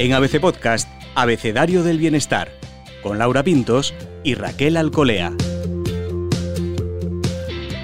[0.00, 2.50] En ABC Podcast, Abecedario del Bienestar,
[3.02, 3.92] con Laura Pintos
[4.24, 5.30] y Raquel Alcolea.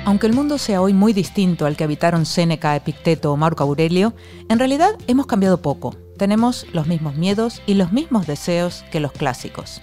[0.07, 4.15] Aunque el mundo sea hoy muy distinto al que habitaron Séneca, Epicteto o Marco Aurelio,
[4.49, 5.95] en realidad hemos cambiado poco.
[6.17, 9.83] Tenemos los mismos miedos y los mismos deseos que los clásicos.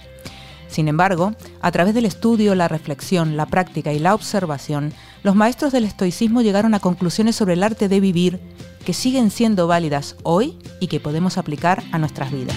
[0.66, 4.92] Sin embargo, a través del estudio, la reflexión, la práctica y la observación,
[5.22, 8.40] los maestros del estoicismo llegaron a conclusiones sobre el arte de vivir
[8.84, 12.56] que siguen siendo válidas hoy y que podemos aplicar a nuestras vidas.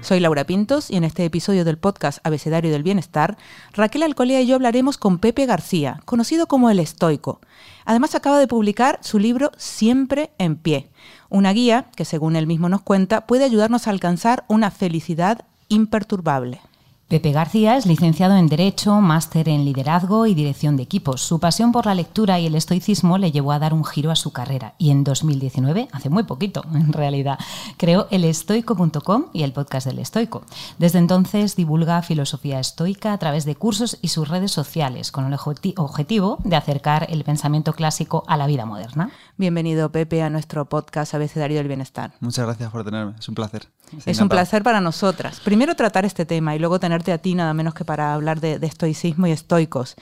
[0.00, 3.36] Soy Laura Pintos y en este episodio del podcast Abecedario del Bienestar,
[3.74, 7.40] Raquel Alcolea y yo hablaremos con Pepe García, conocido como el estoico.
[7.84, 10.90] Además acaba de publicar su libro Siempre en pie,
[11.28, 16.60] una guía que según él mismo nos cuenta puede ayudarnos a alcanzar una felicidad imperturbable.
[17.10, 21.20] Pepe García es licenciado en Derecho, máster en Liderazgo y Dirección de Equipos.
[21.20, 24.14] Su pasión por la lectura y el estoicismo le llevó a dar un giro a
[24.14, 27.36] su carrera y en 2019, hace muy poquito en realidad,
[27.78, 30.44] creó el estoico.com y el podcast del estoico.
[30.78, 35.36] Desde entonces divulga filosofía estoica a través de cursos y sus redes sociales con el
[35.78, 39.10] objetivo de acercar el pensamiento clásico a la vida moderna.
[39.36, 42.12] Bienvenido Pepe a nuestro podcast Abecedario del Bienestar.
[42.20, 43.66] Muchas gracias por tenerme, es un placer.
[44.06, 45.40] Es un placer para nosotras.
[45.40, 48.58] Primero tratar este tema y luego tenerte a ti nada menos que para hablar de,
[48.62, 49.96] estoicismo y estoicos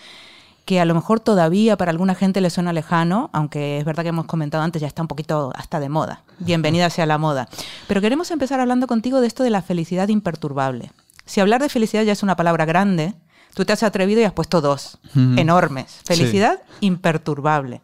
[0.65, 4.11] que a lo mejor todavía para alguna gente le suena lejano, aunque es verdad que
[4.11, 6.25] hemos comentado antes, ya está un poquito hasta de moda.
[6.41, 7.49] Bienvenida sea la moda.
[7.87, 10.93] Pero queremos empezar hablando contigo de esto de la felicidad imperturbable.
[11.25, 13.15] Si hablar de felicidad ya es una palabra grande,
[13.55, 16.03] tú te has atrevido y has puesto dos enormes.
[16.05, 17.81] Felicidad imperturbable.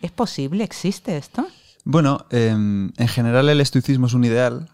[0.00, 0.64] ¿Es posible?
[0.64, 1.46] ¿Existe esto?
[1.84, 4.70] Bueno, em, en general el estoicismo es un ideal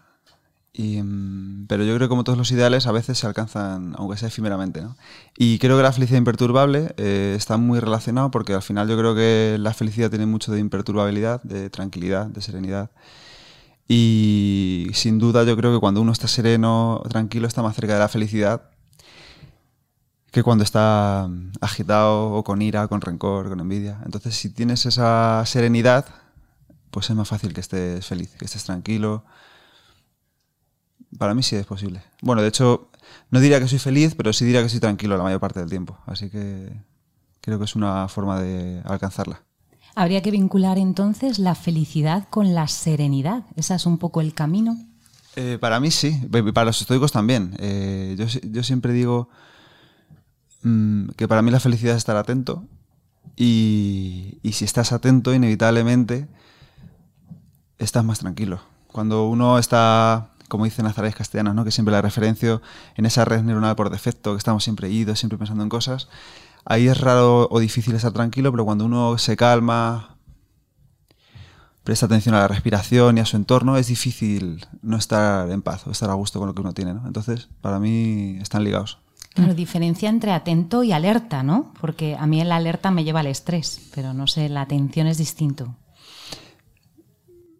[0.77, 4.29] Mm, pero yo creo que como todos los ideales a veces se alcanzan, aunque sea
[4.29, 4.81] efímeramente.
[4.81, 4.95] ¿no?
[5.37, 9.15] Y creo que la felicidad imperturbable eh, está muy relacionado porque al final yo creo
[9.15, 12.91] que la felicidad tiene mucho de imperturbabilidad, de tranquilidad, de serenidad.
[13.87, 17.99] Y sin duda yo creo que cuando uno está sereno, tranquilo, está más cerca de
[17.99, 18.63] la felicidad
[20.31, 21.29] que cuando está
[21.59, 23.99] agitado o con ira, con rencor, con envidia.
[24.05, 26.05] Entonces si tienes esa serenidad,
[26.91, 29.25] pues es más fácil que estés feliz, que estés tranquilo
[31.17, 32.01] para mí sí es posible.
[32.21, 32.89] Bueno, de hecho,
[33.29, 35.69] no diría que soy feliz, pero sí diría que soy tranquilo la mayor parte del
[35.69, 35.97] tiempo.
[36.05, 36.71] Así que
[37.41, 39.41] creo que es una forma de alcanzarla.
[39.95, 43.43] Habría que vincular entonces la felicidad con la serenidad.
[43.55, 44.77] ¿Ese es un poco el camino?
[45.35, 47.55] Eh, para mí sí, para los estoicos también.
[47.59, 49.29] Eh, yo, siempre digo
[50.63, 52.65] mm, que para mí la felicidad es estar atento
[53.35, 56.27] y, y si estás atento, inevitablemente
[57.77, 58.61] estás más tranquilo.
[58.87, 61.63] Cuando uno está como dicen las áreas castellanas, ¿no?
[61.63, 62.61] que siempre la referencio
[62.97, 66.09] en esa red neuronal por defecto, que estamos siempre idos, siempre pensando en cosas.
[66.65, 70.17] Ahí es raro o difícil estar tranquilo, pero cuando uno se calma,
[71.85, 75.87] presta atención a la respiración y a su entorno, es difícil no estar en paz
[75.87, 76.95] o estar a gusto con lo que uno tiene.
[76.95, 77.07] ¿no?
[77.07, 78.99] Entonces, para mí están ligados.
[79.33, 81.71] Claro, diferencia entre atento y alerta, ¿no?
[81.79, 85.17] Porque a mí la alerta me lleva al estrés, pero no sé, la atención es
[85.17, 85.77] distinto.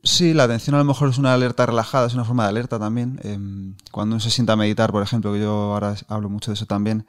[0.04, 2.80] Sí, la atención a lo mejor es una alerta relajada, es una forma de alerta
[2.80, 3.20] también.
[3.24, 6.56] Em, cuando uno se sienta a meditar, por ejemplo, que yo ahora hablo mucho de
[6.56, 7.06] eso también,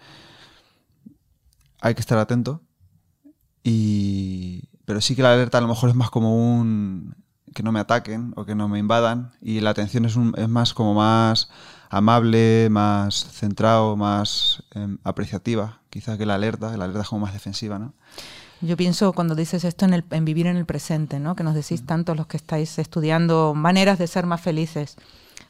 [1.81, 2.63] hay que estar atento.
[3.65, 7.15] Y, pero sí que la alerta a lo mejor es más como un
[7.55, 10.73] que no me ataquen o que no me invadan y la atención es, es más
[10.73, 11.51] como más
[11.91, 16.77] amable, más centrado, más em, apreciativa, quizá que la alerta.
[16.77, 17.95] La alerta es como más defensiva, ¿no?
[18.63, 21.35] Yo pienso cuando dices esto en, el, en vivir en el presente, ¿no?
[21.35, 24.97] que nos decís tanto los que estáis estudiando maneras de ser más felices.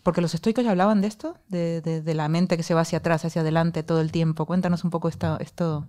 [0.02, 2.98] Porque los estoicos ya hablaban de esto, de, de, la mente que se va hacia
[2.98, 4.46] atrás, hacia adelante todo el tiempo.
[4.46, 5.86] Cuéntanos un poco esto, esto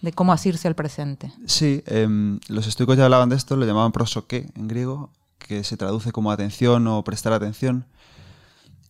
[0.00, 1.32] de cómo asirse al presente.
[1.46, 5.76] Sí, em, los estoicos ya hablaban de esto, lo llamaban prosoque en griego, que se
[5.76, 7.86] traduce como atención o prestar atención.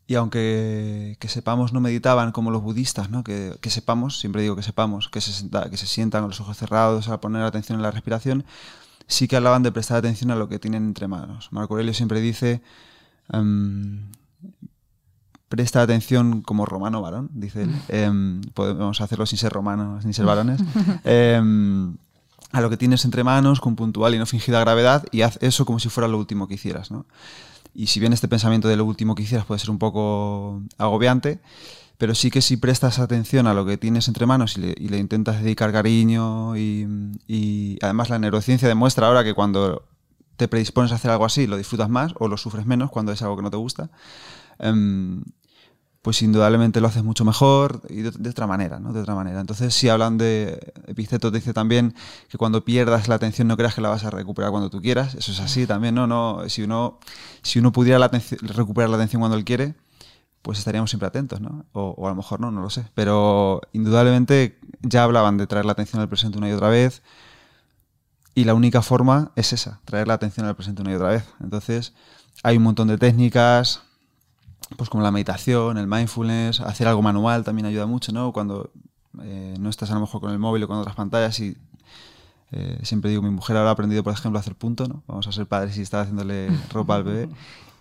[0.06, 3.24] Y aunque que sepamos no meditaban como los budistas, ¿no?
[3.24, 6.58] que, que sepamos, siempre digo que sepamos, que se, que se sientan con los ojos
[6.58, 8.44] cerrados a poner atención en la respiración,
[9.06, 11.48] sí que hablaban de prestar atención a lo que tienen entre manos.
[11.52, 12.62] Marco Aurelio siempre dice,
[13.32, 14.10] em,
[15.48, 17.74] presta atención como romano varón, dice él.
[17.88, 20.60] Em, podemos hacerlo sin ser romanos ni ser varones.
[21.04, 21.96] Em,
[22.52, 25.64] a lo que tienes entre manos con puntual y no fingida gravedad y haz eso
[25.64, 26.90] como si fuera lo último que hicieras.
[26.90, 27.04] ¿no?
[27.74, 31.40] Y si bien este pensamiento de lo último que hicieras puede ser un poco agobiante,
[31.98, 35.42] pero sí que si prestas atención a lo que tienes entre manos y le, intentas
[35.42, 39.84] dedicar cariño y, además la neurociencia demuestra ahora que cuando
[40.36, 43.22] te predispones a hacer algo así lo disfrutas más o lo sufres menos cuando es
[43.22, 43.90] algo que no te gusta,
[44.58, 45.22] em,
[46.04, 48.92] pues indudablemente lo haces mucho mejor y de, otra manera, ¿no?
[48.92, 49.40] De otra manera.
[49.40, 51.94] Entonces, si hablan de Epicteto, te dice también
[52.28, 55.14] que cuando pierdas la atención no creas que la vas a recuperar cuando tú quieras.
[55.14, 56.06] Eso es así también, ¿no?
[56.06, 56.98] no si, uno,
[57.40, 58.06] si uno pudiera
[58.42, 59.76] recuperar la atención cuando él quiere,
[60.42, 61.64] pues estaríamos siempre atentos, ¿no?
[61.72, 62.84] O, a lo mejor no, no lo sé.
[62.92, 67.00] Pero indudablemente ya hablaban de traer la atención al presente una y otra vez.
[68.34, 71.24] Y la única forma es esa, traer la atención al presente una y otra vez.
[71.40, 71.94] Entonces,
[72.42, 73.83] hay un montón de técnicas,
[74.76, 78.32] pues como la meditación, el mindfulness, hacer algo manual también ayuda mucho, ¿no?
[78.32, 78.70] Cuando
[79.22, 81.56] eh, no estás a lo mejor con el móvil o con otras pantallas y
[82.52, 85.02] eh, siempre digo, mi mujer ahora ha aprendido, por ejemplo, a hacer punto, ¿no?
[85.06, 87.28] Vamos a ser padres y está haciéndole ropa al bebé.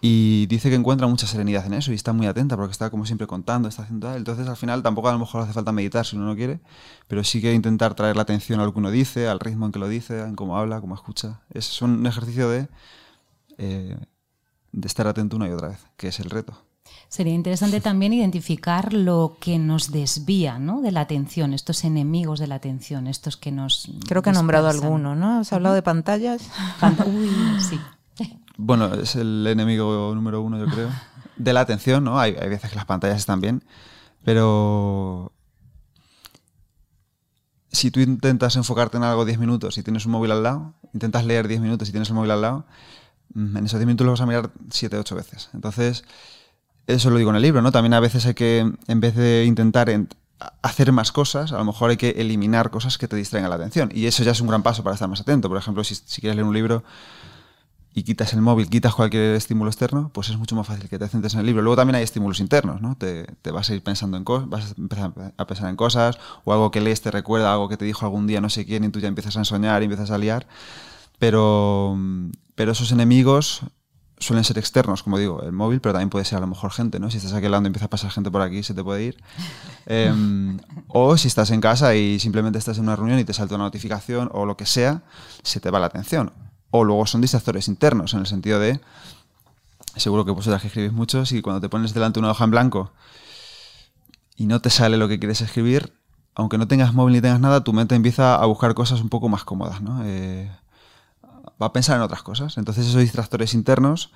[0.05, 3.05] Y dice que encuentra mucha serenidad en eso y está muy atenta porque está como
[3.05, 6.17] siempre contando, está haciendo Entonces al final tampoco a lo mejor hace falta meditar si
[6.17, 6.59] uno no quiere,
[7.07, 9.71] pero sí que intentar traer la atención a lo que uno dice, al ritmo en
[9.71, 11.41] que lo dice, en cómo habla, cómo escucha.
[11.51, 12.67] Es un ejercicio de,
[13.57, 13.97] eh,
[14.73, 16.53] de estar atento una y otra vez, que es el reto.
[17.07, 20.81] Sería interesante también identificar lo que nos desvía ¿no?
[20.81, 23.89] de la atención, estos enemigos de la atención, estos que nos.
[24.07, 25.39] Creo que ha nombrado alguno, ¿no?
[25.39, 26.41] ¿Has hablado de pantallas?
[27.05, 27.79] Uy, sí.
[28.57, 30.89] Bueno, es el enemigo número uno, yo creo.
[31.37, 32.19] De la atención, ¿no?
[32.19, 33.63] Hay, hay veces que las pantallas están bien,
[34.23, 35.33] pero
[37.73, 41.25] si tú intentas enfocarte en algo 10 minutos y tienes un móvil al lado, intentas
[41.25, 42.65] leer 10 minutos y tienes el móvil al lado,
[43.33, 45.49] mm, en esos 10 minutos lo vas a mirar 7, 8 veces.
[45.53, 46.03] Entonces,
[46.87, 47.71] eso lo digo en el libro, ¿no?
[47.71, 49.89] También a veces hay que, en vez de intentar
[50.61, 53.89] hacer más cosas, a lo mejor hay que eliminar cosas que te distraigan la atención.
[53.93, 55.49] Y eso ya es un gran paso para estar más atento.
[55.49, 56.83] Por ejemplo, si, quieres leer un libro
[57.93, 61.07] y quitas el móvil, quitas cualquier estímulo externo, pues es mucho más fácil que te
[61.07, 61.61] centres en el libro.
[61.61, 62.97] Luego también hay estímulos internos, ¿no?
[62.97, 66.53] Te, vas a ir pensando en cosas, vas a empezar a pensar en cosas, o
[66.53, 68.89] algo que lees te recuerda algo que te dijo algún día no sé quién y
[68.89, 70.47] tú ya empiezas a soñar y empiezas a liar.
[71.19, 71.97] Pero,
[72.55, 73.61] pero esos enemigos
[74.19, 76.99] suelen ser externos, como digo, el móvil, pero también puede ser a lo mejor gente,
[76.99, 77.09] ¿no?
[77.11, 79.17] Si estás aquí hablando y empieza a pasar gente por aquí, se te puede ir.
[79.85, 83.55] Em, o si estás en casa y simplemente estás en una reunión y te salta
[83.55, 85.03] una notificación o lo que sea,
[85.43, 86.31] se te va la atención.
[86.71, 88.79] O luego son distractores internos, en el sentido de,
[89.97, 92.93] seguro que vosotras que escribís mucho, si cuando te pones delante una hoja en blanco
[94.37, 95.93] y no te sale lo que quieres escribir,
[96.35, 99.29] aunque no tengas móvil ni tengas nada, tu mente empieza a buscar cosas un poco
[99.29, 100.01] más cómodas, ¿no?
[100.05, 100.49] Eh,
[101.61, 102.57] va a pensar en otras cosas.
[102.57, 104.11] Entonces esos distractores internos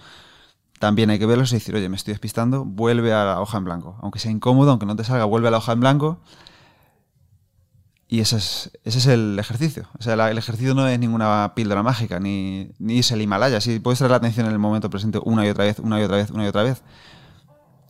[0.79, 3.65] también hay que verlos y decir, oye, me estoy despistando, vuelve a la hoja en
[3.65, 3.97] blanco.
[4.01, 6.19] Aunque sea incómodo, aunque no te salga, vuelve a la hoja en blanco.
[8.09, 9.87] Y ese es, ese es el ejercicio.
[9.99, 13.59] O sea, el ejercicio no es ninguna píldora mágica, ni, ni es el Himalaya.
[13.59, 16.03] Sí, puedes traer la atención en el momento presente una y otra vez, una y
[16.03, 16.83] otra vez, una y otra vez.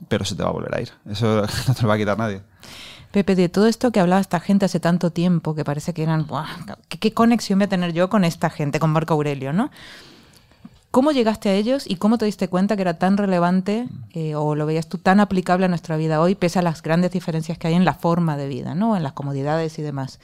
[0.08, 0.92] Pero se te va a volver a ir.
[1.08, 2.42] Eso no te lo va a quitar nadie.
[3.18, 6.28] Pepe, de todo esto que hablaba esta gente hace tanto tiempo, que parece que eran,
[6.88, 9.72] ¿qué, conexión voy a tener yo con esta gente, con Marco Aurelio, ¿no?
[10.92, 14.54] ¿Cómo llegaste a ellos y cómo te diste cuenta que era tan relevante eh, o
[14.54, 17.68] lo veías tú tan aplicable a nuestra vida hoy, pese a las grandes diferencias que
[17.68, 18.96] hay en la forma de vida, ¿no?
[18.96, 20.20] en las comodidades y demás?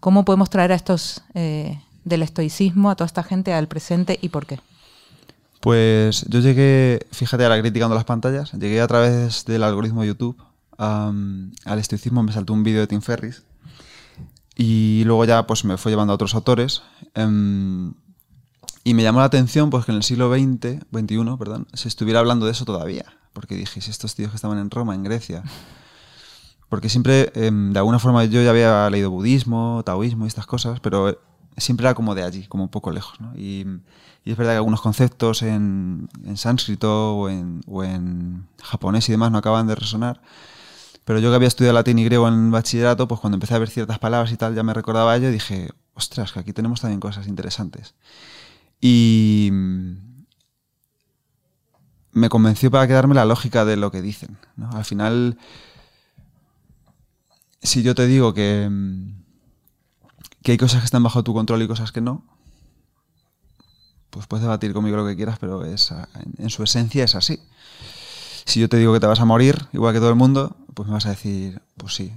[0.00, 4.30] ¿Cómo podemos traer a estos eh, del estoicismo, a toda esta gente al presente y
[4.30, 4.58] por qué?
[5.60, 10.36] Pues yo llegué, fíjate ahora criticando las pantallas, llegué a través del algoritmo de YouTube
[10.78, 13.42] al estoicismo me saltó un vídeo de Tim Ferris
[14.56, 16.82] y luego ya pues me fue llevando a otros autores
[17.14, 17.92] em,
[18.84, 22.20] y me llamó la atención pues que en el siglo XX, XXI, perdón, se estuviera
[22.20, 25.42] hablando de eso todavía, porque dije, si estos tíos que estaban en Roma, en Grecia,
[26.68, 30.80] porque siempre, em, de alguna forma yo ya había leído budismo, taoísmo y estas cosas,
[30.80, 31.20] pero
[31.56, 33.66] siempre era como de allí, como un poco lejos, y,
[34.24, 39.38] es verdad que algunos conceptos en, sánscrito o en, o en japonés y demás no
[39.38, 40.20] acaban de resonar,
[41.06, 43.70] pero yo que había estudiado latín y griego en bachillerato, pues cuando empecé a ver
[43.70, 46.98] ciertas palabras y tal, ya me recordaba ello y dije, ostras, que aquí tenemos también
[46.98, 47.94] cosas interesantes.
[48.80, 49.50] Y
[52.10, 54.36] me convenció para quedarme la lógica de lo que dicen.
[54.72, 55.38] Al final,
[57.62, 58.68] si yo te digo que,
[60.42, 62.24] que hay cosas que están bajo tu control y cosas que no,
[64.10, 65.94] pues puedes debatir conmigo lo que quieras, pero es,
[66.38, 67.38] en su esencia es así.
[68.44, 70.88] Si yo te digo que te vas a morir, igual que todo el mundo, pues
[70.88, 72.12] me vas a decir, pues sí.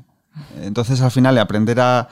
[0.61, 2.09] Entonces al final aprender a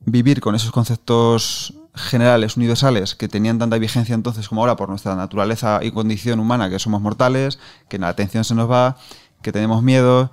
[0.00, 5.14] vivir con esos conceptos generales, universales, que tenían tanta vigencia entonces como ahora por nuestra
[5.14, 8.96] naturaleza y condición humana, que somos mortales, que la atención se nos va,
[9.40, 10.32] que tenemos miedo,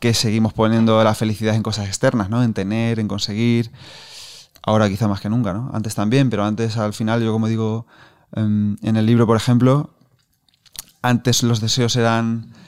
[0.00, 2.42] que seguimos poniendo la felicidad en cosas externas, ¿no?
[2.42, 3.70] En tener, en conseguir.
[4.62, 5.70] Ahora quizá más que nunca, ¿no?
[5.74, 7.86] Antes también, pero antes al final, yo como digo
[8.34, 9.90] em, en el libro, por ejemplo,
[11.02, 12.61] antes los deseos eran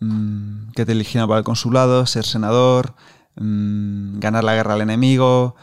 [0.00, 2.94] mm, que te eligieran para el consulado, ser senador,
[3.36, 5.56] mm, ganar la guerra al enemigo,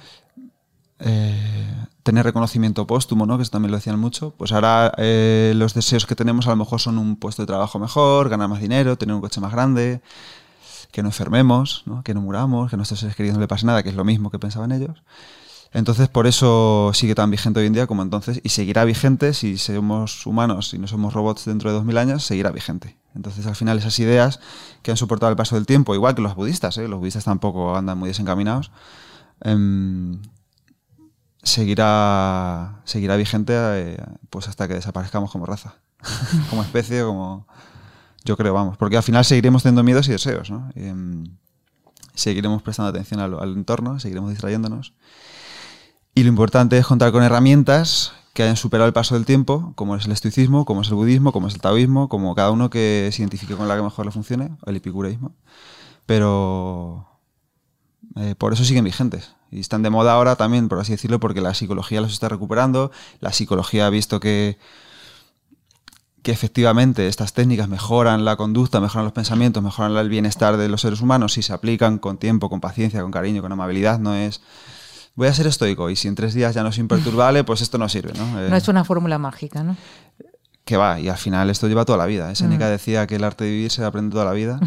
[0.99, 3.37] eh, tener reconocimiento póstumo, ¿no?
[3.37, 6.57] que eso también lo decían mucho, pues ahora eh, los deseos que tenemos a lo
[6.57, 10.01] mejor son un puesto de trabajo mejor, ganar más dinero, tener un coche más grande,
[10.91, 13.81] que no enfermemos, que no muramos, que a nuestros seres queridos no le pase nada,
[13.83, 15.03] que es lo mismo que pensaban ellos.
[15.73, 19.57] Entonces, por eso sigue tan vigente hoy en día como entonces, y seguirá vigente si
[19.57, 22.95] somos humanos y no somos robots dentro de 2000 años, seguirá vigente.
[23.15, 24.39] Entonces, al final, esas ideas
[24.82, 26.88] que han soportado el paso del tiempo, igual que los budistas, ¿eh?
[26.88, 28.72] los budistas tampoco andan muy desencaminados,
[29.41, 30.22] em,
[31.43, 35.75] seguirá, seguirá vigente eh, pues hasta que desaparezcamos como raza,
[36.50, 37.48] como especie, como...
[38.25, 40.70] Yo creo, vamos, porque al final seguiremos teniendo miedos y deseos, ¿no?
[40.75, 41.25] Em,
[42.15, 44.93] seguiremos prestando atención al, al entorno, seguiremos distrayéndonos.
[46.15, 49.95] Y lo importante es contar con herramientas que hayan superado el paso del tiempo, como
[49.95, 53.09] es el estoicismo, como es el budismo, como es el taoísmo, como cada uno que
[53.13, 55.35] se identifique con la que mejor le funcione, el epicureísmo.
[56.07, 57.07] Pero
[58.15, 59.35] eh, por eso siguen vigentes.
[59.51, 62.91] Y están de moda ahora también, por así decirlo, porque la psicología los está recuperando.
[63.19, 64.57] La psicología ha visto que,
[66.23, 70.81] que efectivamente estas técnicas mejoran la conducta, mejoran los pensamientos, mejoran el bienestar de los
[70.81, 73.99] seres humanos si se aplican con tiempo, con paciencia, con cariño, con amabilidad.
[73.99, 74.41] No es
[75.15, 77.77] voy a ser estoico y si en tres días ya no es imperturbable, pues esto
[77.77, 78.13] no sirve.
[78.17, 79.75] No, no es una fórmula mágica, ¿no?
[80.65, 82.32] Que va, y al final esto lleva toda la vida.
[82.32, 82.36] ¿eh?
[82.36, 82.70] Seneca mm.
[82.70, 84.60] decía que el arte de vivir se aprende toda la vida.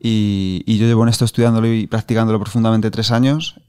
[0.00, 3.60] Y, y, yo llevo en esto estudiándolo y practicándolo profundamente tres años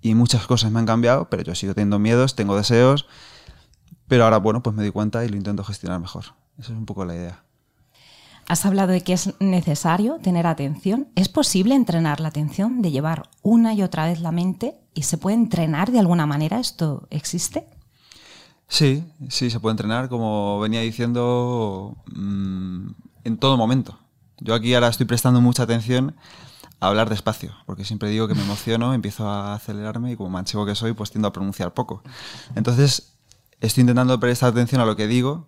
[0.00, 3.06] y muchas cosas me han cambiado, pero yo sigo teniendo miedos, tengo deseos,
[4.06, 6.26] pero ahora, bueno, pues me doy cuenta y lo intento gestionar mejor.
[6.58, 7.42] Esa es un poco la idea.
[8.46, 11.08] Has hablado de que es necesario tener atención.
[11.16, 14.80] ¿Es posible entrenar la atención, de llevar una y otra vez la mente?
[14.98, 16.58] ¿Y se puede entrenar de alguna manera?
[16.58, 17.68] ¿Esto existe?
[18.66, 22.88] Sí, sí, se puede entrenar, como venía diciendo, mm,
[23.22, 23.96] en todo momento.
[24.38, 26.16] Yo aquí ahora estoy prestando mucha atención
[26.80, 30.66] a hablar despacio, porque siempre digo que me emociono, empiezo a acelerarme y como manchego
[30.66, 32.02] que soy, pues tiendo a pronunciar poco.
[32.56, 33.12] Entonces,
[33.60, 35.46] estoy intentando prestar atención a lo que digo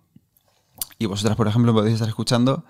[0.97, 2.63] y vosotras, por ejemplo, podéis estar escuchando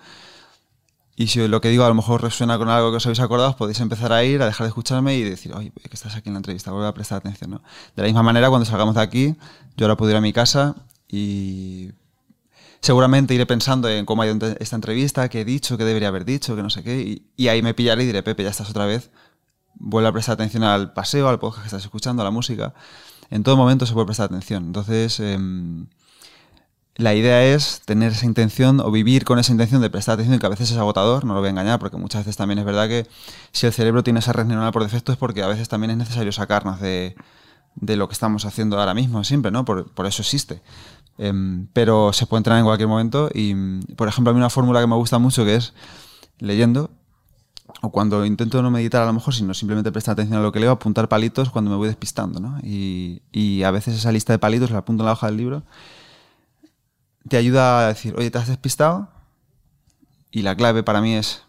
[1.16, 3.56] y si lo que digo a lo mejor resuena con algo que os habéis acordado,
[3.58, 6.34] podéis empezar a ir, a dejar de escucharme y decir, oye, que estás aquí en
[6.34, 7.52] la entrevista, voy a prestar atención.
[7.52, 7.58] ¿no?
[7.96, 9.36] De la misma manera, cuando salgamos de aquí,
[9.78, 10.76] yo ahora puedo ir a mi casa
[11.10, 11.92] y
[12.80, 16.26] seguramente iré pensando en cómo ha ido esta entrevista, qué he dicho, qué debería haber
[16.26, 18.86] dicho, qué no sé qué, y, ahí me pillaré y diré, Pepe, ya estás otra
[18.86, 19.12] vez,
[19.76, 22.74] vuelve a prestar atención al paseo, al podcast que estás escuchando, a la música.
[23.30, 24.66] En todo momento se puede prestar atención.
[24.66, 25.38] Entonces, eh,
[26.96, 30.46] la idea es tener esa intención o vivir con esa intención de prestar atención, que
[30.46, 32.88] a veces es agotador, no lo voy a engañar, porque muchas veces también es verdad
[32.88, 33.08] que
[33.52, 35.98] si el cerebro tiene esa red neuronal por defecto es porque a veces también es
[35.98, 37.16] necesario sacarnos de,
[37.76, 39.64] lo que estamos haciendo ahora mismo, siempre, ¿no?
[39.64, 40.62] Por, eso existe.
[41.18, 43.54] Em, pero se puede entrenar en cualquier momento y,
[43.96, 45.74] por ejemplo, a mí una fórmula que me gusta mucho que es
[46.40, 46.92] leyendo,
[47.82, 50.60] o cuando intento no meditar a lo mejor, sino simplemente prestar atención a lo que
[50.60, 52.60] leo, apuntar palitos cuando me voy despistando, ¿no?
[52.64, 55.64] Y, y a veces esa lista de palitos la apunto en la hoja del libro
[57.32, 59.08] te ayuda a decir, oye, te has despistado.
[60.32, 61.44] Y la clave para mí es,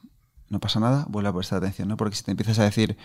[0.49, 1.97] no pasa nada, vuelve a prestar atención, ¿no?
[1.97, 2.97] Porque si te empiezas a decir,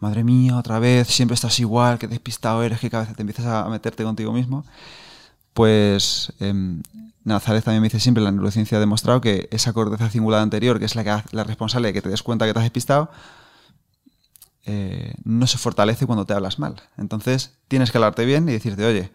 [0.00, 3.66] madre mía, otra vez, siempre estás igual, qué despistado eres, qué cabeza, te empiezas a
[3.70, 4.66] meterte contigo mismo,
[5.54, 6.52] pues eh,
[7.24, 10.96] también me dice siempre, la neurociencia ha demostrado que esa corteza cingulada anterior, que es
[10.96, 13.10] la, que, la responsable de que te des cuenta que te has despistado,
[14.66, 16.82] eh, no se fortalece cuando te hablas mal.
[16.98, 19.10] Entonces tienes que hablarte bien y decirte, oye,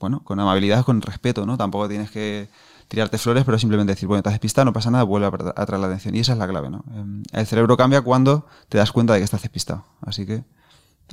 [0.00, 1.56] bueno, con amabilidad, con respeto, ¿no?
[1.56, 2.48] Tampoco tienes que
[2.88, 5.80] tirarte flores, pero simplemente decir, bueno, te has despistado, no pasa nada, vuelve a atraer
[5.80, 6.14] la atención.
[6.14, 6.84] Y esa es la clave, ¿no?
[6.94, 9.84] Em, el cerebro cambia cuando te das cuenta de que estás despistado.
[10.00, 10.44] Así que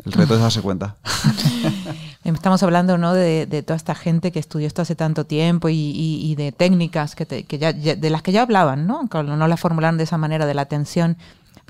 [0.03, 0.97] el reto es darse cuenta.
[2.23, 3.13] Estamos hablando ¿no?
[3.13, 7.71] de, toda esta gente que estudió esto hace tanto tiempo y, de técnicas que, ya,
[7.71, 9.07] de las que ya hablaban, ¿no?
[9.11, 11.17] no las formularon de esa manera, de la atención.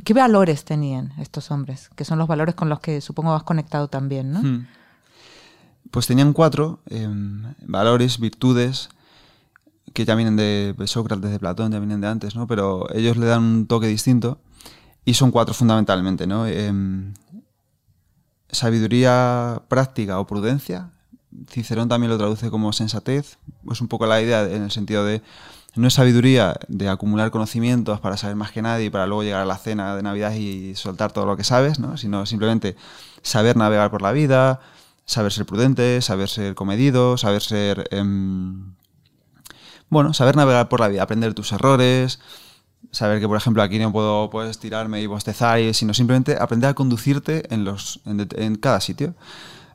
[0.04, 1.90] ¿Qué valores tenían estos hombres?
[1.96, 4.42] Que son los valores con los que supongo has conectado también, ¿no?
[4.42, 4.68] Hmm.
[5.92, 8.90] Pues tenían cuatro em, valores, virtudes,
[9.94, 12.48] que ya vienen de Sócrates, de Platón, ya vienen de antes, ¿no?
[12.48, 14.40] Pero ellos le dan un toque distinto
[15.06, 16.48] y son cuatro fundamentalmente, ¿no?
[16.48, 17.14] Em,
[18.50, 20.92] sabiduría práctica o prudencia.
[21.50, 23.38] Cicerón también lo traduce como sensatez.
[23.72, 25.22] Es un poco la idea en el sentido de
[25.76, 29.42] no es sabiduría de acumular conocimientos para saber más que nadie y para luego llegar
[29.42, 31.98] a la cena de Navidad y soltar todo lo que sabes, ¿no?
[31.98, 32.78] sino simplemente
[33.22, 34.62] saber navegar por la vida,
[35.06, 37.88] saber ser prudente, saber ser comedido, saber ser...
[37.92, 38.74] Em,
[39.90, 42.20] bueno, saber navegar por la vida, aprender tus errores,
[42.92, 46.74] saber que, por ejemplo, aquí no puedo puedes tirarme y bostezar, sino simplemente aprender a
[46.74, 49.14] conducirte en, los, en, cada sitio.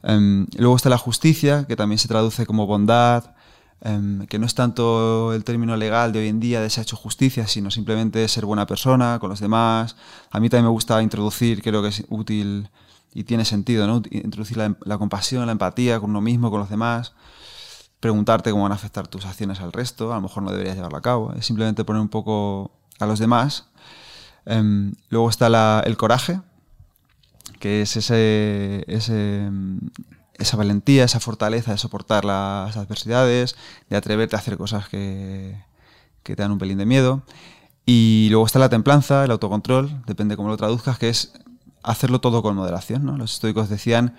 [0.03, 3.35] Em, luego está la justicia, que también se traduce como bondad,
[3.83, 6.83] em, que no es tanto el término legal de hoy en día de se ha
[6.83, 9.97] hecho justicia, sino simplemente ser buena persona con los demás.
[10.31, 12.69] A mí también me gusta introducir, creo que es útil
[13.15, 14.03] y tiene sentido.
[14.11, 17.13] Introducir la, compasión, la empatía con uno mismo, con los demás,
[18.01, 20.99] preguntarte cómo van a afectar tus acciones al resto, a lo mejor no deberías llevarla
[20.99, 23.67] a cabo, es simplemente poner un poco a los demás.
[24.47, 26.41] Em, luego está el coraje,
[27.59, 33.57] que es ese, esa valentía, esa fortaleza de soportar las adversidades,
[33.91, 35.63] de atreverte a hacer cosas que,
[36.23, 37.23] que te dan un pelín de miedo.
[37.85, 41.33] Y luego está la templanza, el autocontrol, depende cómo lo traduzcas, que es
[41.83, 43.05] hacerlo todo con moderación.
[43.05, 43.17] ¿no?
[43.17, 44.15] Los estoicos decían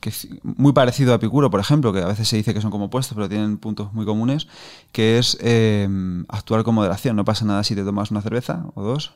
[0.00, 0.12] que
[0.42, 3.14] muy parecido a Epicuro, por ejemplo, que a veces se dice que son como opuestos,
[3.14, 4.46] pero tienen puntos muy comunes,
[4.92, 5.88] que es eh,
[6.28, 7.16] actuar con moderación.
[7.16, 9.14] No pasa nada si te tomas una cerveza o dos,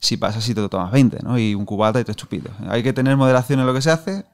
[0.00, 1.38] si pasa si te tomas 20, ¿no?
[1.38, 2.52] Y un cubata y tres chupitos.
[2.68, 4.24] Hay que tener moderación en lo que se hace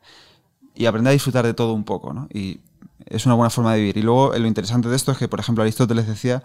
[0.75, 2.29] y aprender a disfrutar de todo un poco, ¿no?
[2.33, 2.61] Y
[3.07, 3.97] es una buena forma de vivir.
[3.99, 6.43] Y luego lo interesante de esto es que, por ejemplo, Aristóteles decía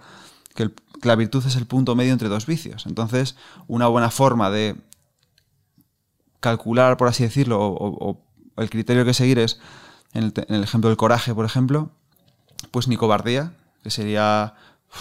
[0.55, 0.71] que
[1.03, 2.85] la virtud es el punto medio entre dos vicios.
[2.85, 3.35] Entonces,
[3.67, 4.75] una buena forma de
[6.43, 8.21] calcular, por así decirlo, o,
[8.57, 9.59] el criterio que seguir es,
[10.13, 11.89] en el, ejemplo del coraje, por ejemplo,
[12.69, 14.53] pues ni cobardía, que sería,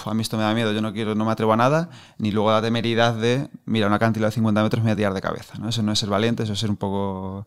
[0.04, 2.30] a mí esto me da miedo, yo no quiero, no me atrevo a nada, ni
[2.30, 5.20] luego la temeridad de, mira, una cantidad de 50 metros me voy a tirar de
[5.20, 5.58] cabeza.
[5.58, 5.68] ¿no?
[5.68, 7.46] Eso no es ser valiente, eso es ser un poco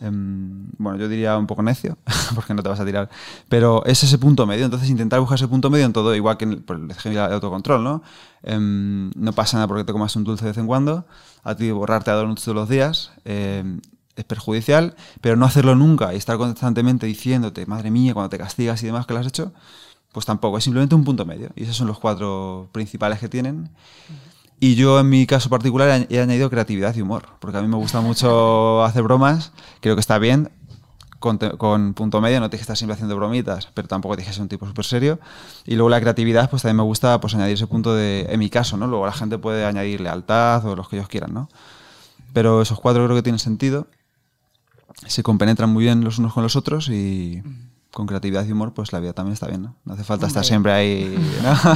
[0.00, 1.98] Em, bueno, yo diría un poco necio,
[2.34, 3.10] porque no te vas a tirar,
[3.50, 6.46] pero es ese punto medio, entonces intentar buscar ese punto medio en todo, igual que
[6.46, 6.64] en
[7.04, 8.02] el, autocontrol, ¿no?
[8.42, 11.04] Em, no pasa nada porque te comas un dulce de vez en cuando,
[11.42, 13.80] a ti borrarte a donuts todos los días em,
[14.16, 18.82] es perjudicial, pero no hacerlo nunca y estar constantemente diciéndote, madre mía, cuando te castigas
[18.82, 19.52] y demás que lo has hecho,
[20.12, 21.50] pues tampoco, es simplemente un punto medio.
[21.56, 23.70] Y esos son los cuatro principales que tienen.
[24.58, 27.76] Y yo en mi caso particular he añadido creatividad y humor, porque a mí me
[27.76, 30.50] gusta mucho hacer bromas, creo que está bien,
[31.20, 34.42] con, punto medio, no tienes que estar siempre haciendo bromitas, pero tampoco tienes que ser
[34.42, 35.20] un tipo súper serio.
[35.66, 38.50] Y luego la creatividad, pues también me gusta pues, añadir ese punto de, en mi
[38.50, 38.86] caso, ¿no?
[38.86, 41.48] Luego la gente puede añadir lealtad o los que ellos quieran, ¿no?
[42.32, 43.86] Pero esos cuatro creo que tienen sentido,
[45.06, 47.42] se compenetran muy bien los unos con los otros y
[47.92, 49.76] con creatividad y humor, pues la vida también está bien, ¿no?
[49.84, 51.16] No hace falta estar siempre ahí.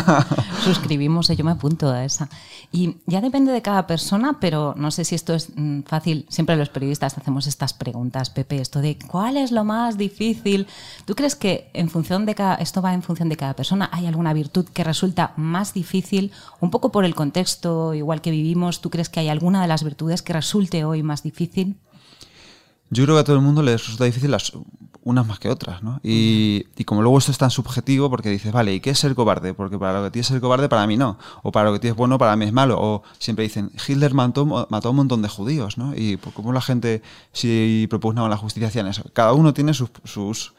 [0.65, 2.29] Suscribimos, yo me apunto a esa.
[2.71, 6.27] Y ya depende de cada persona, pero no sé si esto es mm, fácil.
[6.29, 10.69] Siempre los periodistas hacemos estas preguntas, Pepe, esto de ¿cuál es lo más difícil?
[11.05, 13.91] ¿Tú crees que en función de cada, esto va en función de cada persona?
[13.93, 16.31] ¿Hay alguna virtud que resulta más difícil?
[16.61, 19.83] Un poco por el contexto igual que vivimos, ¿tú crees que hay alguna de las
[19.83, 21.77] virtudes que resulte hoy más difícil?
[22.95, 24.53] Yo creo que a todo el mundo le resulta difícil las,
[25.03, 25.99] unas más que otras, ¿no?
[26.05, 29.17] Y, y, como luego esto es tan subjetivo, porque dices, vale, ¿y qué es ser
[29.17, 29.53] cobarde?
[29.53, 31.19] Porque para lo que tienes ser cobarde, para mí no.
[31.43, 32.81] O para lo que tienes bueno, para mí es malo.
[32.81, 35.93] O siempre dicen, Hitler mató, mató a un montón de judíos, ¿no?
[35.97, 37.03] Y pues, como la gente,
[37.33, 39.03] si propugnaban la justicia, hacían eso.
[39.13, 40.55] Cada uno tiene sus,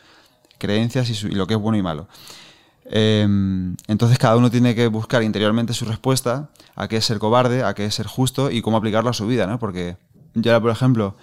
[0.58, 2.10] creencias y, lo que es bueno y malo.
[2.88, 7.63] Em, entonces cada uno tiene que buscar interiormente su respuesta a qué es ser cobarde,
[7.63, 9.58] a qué es ser justo y cómo aplicarlo a su vida, ¿no?
[9.58, 9.98] Porque
[10.36, 11.15] yo, por ejemplo,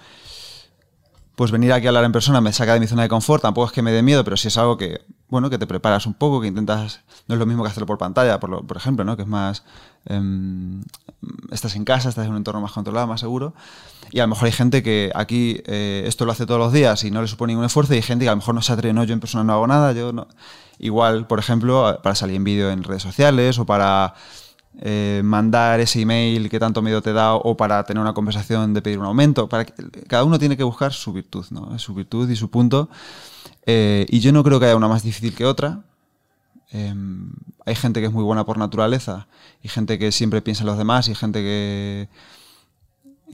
[1.37, 3.67] pues venir aquí a hablar en persona me saca de mi zona de confort, tampoco
[3.67, 6.15] es que me dé miedo, pero sí es algo que, bueno, que te preparas un
[6.15, 9.17] poco, que intentas, no es lo mismo que hacerlo por pantalla, por, por ejemplo, ¿no?
[9.17, 9.65] Que es más,
[10.05, 10.83] em,
[11.51, 13.55] estás en casa, estás en un entorno más controlado, más seguro,
[14.11, 17.03] y a lo mejor hay gente que aquí eh, esto lo hace todos los días
[17.05, 18.73] y no le supone ningún esfuerzo, y hay gente que a lo mejor no se
[18.73, 20.29] atreve, no, yo en persona no hago nada, yo no...
[20.79, 24.15] Igual, por ejemplo, para salir en vídeo en redes sociales o para
[24.81, 28.83] eh, mandar ese email que tanto miedo te da o para tener una conversación de
[28.83, 29.49] pedir un aumento.
[29.49, 29.67] Para
[30.07, 31.79] cada uno tiene que buscar su virtud, ¿no?
[31.79, 32.89] su virtud y su punto.
[33.67, 35.83] Eh, y yo no creo que haya una más difícil que otra.
[36.71, 37.33] Em,
[37.67, 39.29] hay gente que es muy buena por naturaleza
[39.63, 42.09] y gente que siempre piensa en los demás y gente que,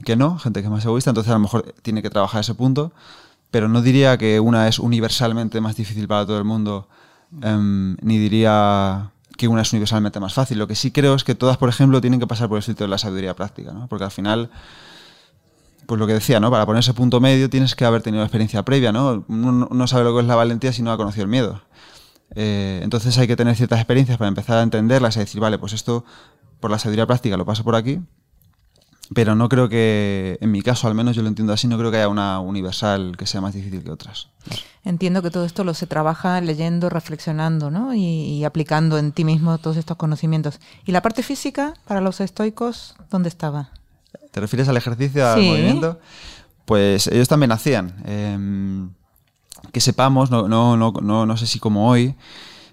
[0.03, 1.11] que no, gente que es más egoísta.
[1.11, 2.91] Entonces a lo mejor tiene que trabajar ese punto.
[3.49, 6.87] Pero no diría que una es universalmente más difícil para todo el mundo,
[7.41, 10.59] em, ni diría que una es universalmente más fácil.
[10.59, 12.85] Lo que sí creo es que todas, por ejemplo, tienen que pasar por el sitio
[12.85, 13.87] de la sabiduría práctica, ¿no?
[13.87, 14.51] Porque al final,
[15.87, 16.51] pues lo que decía, ¿no?
[16.51, 19.23] Para poner ese punto medio tienes que haber tenido experiencia previa, ¿no?
[19.29, 21.61] Uno no sabe lo que es la valentía si no ha conocido el miedo.
[22.35, 25.71] Eh, entonces hay que tener ciertas experiencias para empezar a entenderlas y decir, vale, pues
[25.71, 26.03] esto
[26.59, 28.01] por la sabiduría práctica lo paso por aquí,
[29.13, 31.89] pero no creo que, en mi caso al menos yo lo entiendo así, no creo
[31.91, 34.29] que haya una universal que sea más difícil que otras.
[34.83, 37.93] Entiendo que todo esto lo se trabaja leyendo, reflexionando ¿no?
[37.93, 40.59] y, aplicando en ti mismo todos estos conocimientos.
[40.85, 43.71] ¿Y la parte física para los estoicos, dónde estaba?
[44.31, 45.99] ¿Te refieres al ejercicio, al movimiento?
[46.65, 47.95] Pues ellos también hacían.
[48.05, 48.91] Em,
[49.71, 52.15] que sepamos, no, no, no, no, sé si como hoy,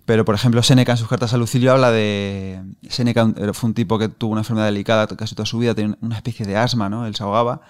[0.06, 2.62] pero, por ejemplo, Seneca en sus cartas a Lucilio habla de...
[2.88, 6.14] Seneca fue un tipo que tuvo una enfermedad delicada casi toda su vida, tenía una
[6.16, 7.06] especie de asma, ¿no?
[7.06, 7.60] Él se ahogaba.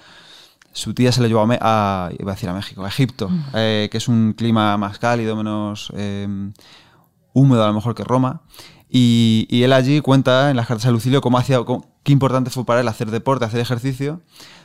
[0.72, 3.44] Su tía se lo llevó a, iba a, decir a México, a Egipto, mm.
[3.54, 6.52] eh, que es un clima más cálido, menos em,
[7.32, 8.42] húmedo a lo mejor que Roma.
[8.90, 11.60] Y, él allí cuenta en las cartas a Lucilio cómo hacía,
[12.06, 14.20] qué importante fue para él hacer deporte, hacer ejercicio,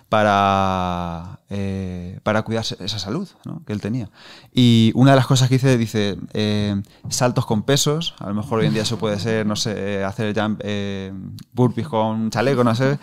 [0.10, 3.28] para, eh, para cuidar esa salud
[3.66, 4.12] que él tenía.
[4.54, 8.60] Y una de las cosas que hice, dice, eh, saltos con pesos, a lo mejor
[8.60, 11.12] hoy en día eso puede ser, no sé, hacer jump, eh,
[11.54, 13.00] burpees con chaleco, no sé,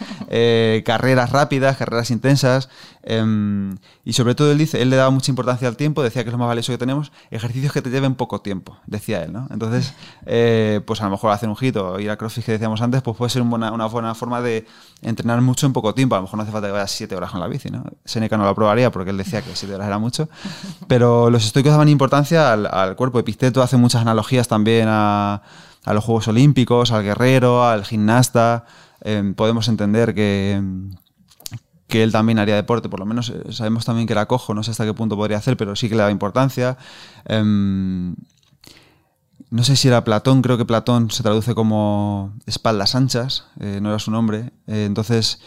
[0.85, 2.69] carreras rápidas, carreras intensas,
[3.09, 6.29] em, y sobre todo él dice, él le daba mucha importancia al tiempo, decía que
[6.29, 9.49] es lo más valioso que tenemos, ejercicios que te lleven poco tiempo, decía él, ¿no?
[9.51, 9.95] Entonces,
[10.87, 13.17] pues a lo mejor hacer un hit o ir a CrossFit que decíamos antes, pues
[13.17, 14.67] puede ser una, una buena forma de
[15.03, 17.31] entrenar mucho en poco tiempo, a lo mejor no hace falta que vayas siete horas
[17.31, 17.85] con la bici, ¿no?
[18.05, 20.29] Seneca no lo aprobaría porque él decía que siete horas era mucho,
[20.87, 23.19] pero los estoicos daban importancia al, cuerpo.
[23.19, 25.43] Epicteto hace muchas analogías también a,
[25.87, 28.67] los Juegos Olímpicos, al guerrero, al gimnasta.
[29.01, 30.61] Em, podemos entender que,
[31.89, 34.63] que él también haría deporte, por lo menos eh, sabemos también que era cojo, no
[34.63, 36.77] sé hasta qué punto podría hacer, pero sí que le daba importancia.
[37.25, 38.15] Em,
[39.51, 43.89] no sé si era Platón, creo que Platón se traduce como espaldas anchas, eh, no
[43.89, 44.53] era su nombre.
[44.67, 45.41] Eh, entonces,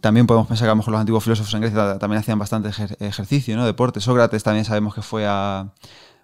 [0.00, 2.70] también podemos pensar que a lo mejor los antiguos filósofos en Grecia también hacían bastante
[3.00, 3.66] ejercicio, ¿no?
[3.66, 4.00] deporte.
[4.00, 5.72] Sócrates también sabemos que fue, a,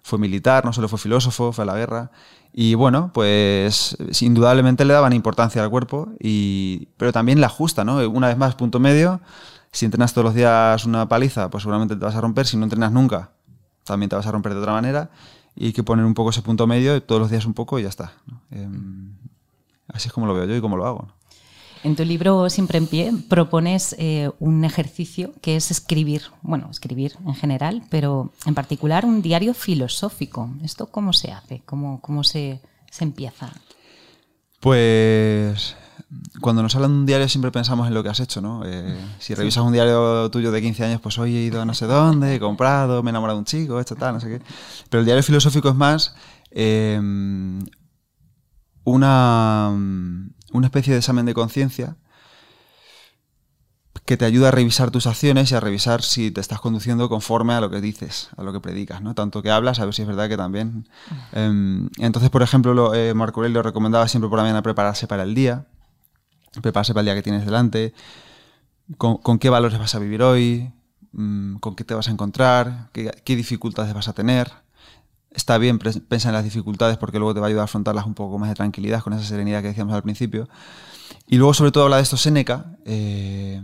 [0.07, 2.11] fue militar, no solo fue filósofo, fue a la guerra.
[2.53, 7.97] Y bueno, pues indudablemente le daban importancia al cuerpo, y, pero también la justa, ¿no?
[8.09, 9.19] Una vez más, punto medio.
[9.73, 12.47] Si entrenas todos los días una paliza, pues seguramente te vas a romper.
[12.47, 13.31] Si no entrenas nunca,
[13.83, 15.09] también te vas a romper de otra manera.
[15.57, 17.83] Y hay que poner un poco ese punto medio, todos los días un poco y
[17.83, 18.13] ya está.
[18.49, 19.13] Em,
[19.89, 21.09] así es como lo veo yo y como lo hago.
[21.87, 27.13] En tu libro Siempre en pie propones eh, un ejercicio que es escribir, bueno, escribir
[27.25, 30.49] en general, pero en particular un diario filosófico.
[30.65, 31.61] ¿Esto cómo se hace?
[31.65, 32.59] ¿Cómo, cómo se,
[32.91, 33.53] se empieza?
[34.59, 35.77] Pues
[36.41, 38.63] cuando nos hablan de un diario siempre pensamos en lo que has hecho, ¿no?
[38.65, 41.73] Eh, si revisas un diario tuyo de 15 años, pues hoy he ido a no
[41.73, 44.41] sé dónde, he comprado, me he enamorado de un chico, esto tal, no sé qué.
[44.89, 46.13] Pero el diario filosófico es más
[46.51, 46.99] eh,
[48.83, 49.73] una
[50.51, 51.97] una especie de examen de conciencia
[54.05, 57.53] que te ayuda a revisar tus acciones y a revisar si te estás conduciendo conforme
[57.53, 59.13] a lo que dices, a lo que predicas, ¿no?
[59.13, 60.87] Tanto que hablas, a ver si es verdad que también.
[61.33, 65.23] Em, entonces, por ejemplo, lo, eh, Marco Aurelio recomendaba siempre por la mañana prepararse para
[65.23, 65.67] el día,
[66.61, 67.93] prepararse para el día que tienes delante,
[68.97, 70.71] con, qué valores vas a vivir hoy,
[71.11, 74.53] mm, con qué te vas a encontrar, qué, qué dificultades vas a tener
[75.37, 78.15] está bien pensar en las dificultades porque luego te va a ayudar a afrontarlas un
[78.15, 80.49] poco más de tranquilidad, con esa serenidad que decíamos al principio.
[81.27, 83.61] Y luego, sobre todo, habla de esto Séneca, eh,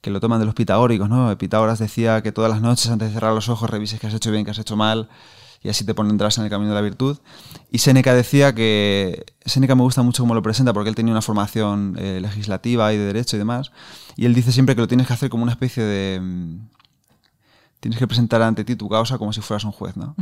[0.00, 1.36] que lo toman de los pitagóricos, ¿no?
[1.36, 4.32] Pitágoras decía que todas las noches, antes de cerrar los ojos, revises que has hecho
[4.32, 5.10] bien, que has hecho mal,
[5.62, 7.18] y así te pondrás en el camino de la virtud.
[7.70, 9.26] Y Séneca decía que.
[9.44, 12.96] Séneca me gusta mucho cómo lo presenta, porque él tenía una formación eh, legislativa y
[12.96, 13.70] de derecho y demás.
[14.16, 16.22] Y él dice siempre que lo tienes que hacer como una especie de
[17.80, 20.14] tienes que presentar ante ti tu causa como si fueras un juez, ¿no?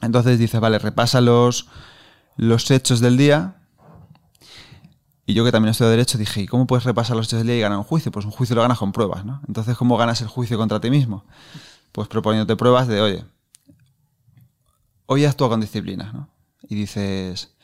[0.00, 1.68] Entonces dices, vale, repasa los,
[2.36, 3.56] los hechos del día.
[5.26, 7.48] Y yo que también estoy de derecho dije, ¿y cómo puedes repasar los hechos del
[7.48, 8.12] día y ganar un juicio?
[8.12, 9.40] Pues un juicio lo ganas con pruebas, ¿no?
[9.48, 11.24] Entonces, ¿cómo ganas el juicio contra ti mismo?
[11.92, 13.24] Pues proponiéndote pruebas de, oye,
[15.06, 16.28] hoy actúa con disciplina, ¿no?
[16.68, 17.55] Y dices,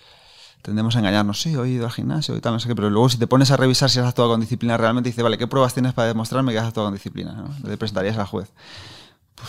[0.63, 2.89] tendemos a engañarnos, sí, hoy he ido al gimnasio y tal, no sé qué, pero
[2.89, 5.47] luego si te pones a revisar si has actuado con disciplina realmente, dices, vale, ¿qué
[5.47, 7.33] pruebas tienes para demostrarme que has actuado con disciplina?
[7.33, 7.69] ¿no?
[7.69, 8.53] Le presentarías al juez.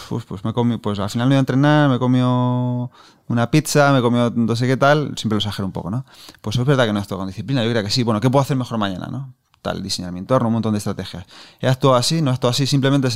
[0.10, 2.89] Pues, pues, me comió, pues al final me iba a entrenar, me comió
[3.28, 6.06] una pizza, me comió no sé qué tal, siempre lo exagero un poco, ¿no?
[6.41, 8.30] Pues es verdad que no he actuado con disciplina, yo creo que sí, bueno, ¿qué
[8.30, 9.36] puedo hacer mejor mañana, no?
[9.62, 11.26] Tal, diseñar mi entorno, un montón de estrategias.
[11.62, 13.08] He actuado así, no he actuado así, simplemente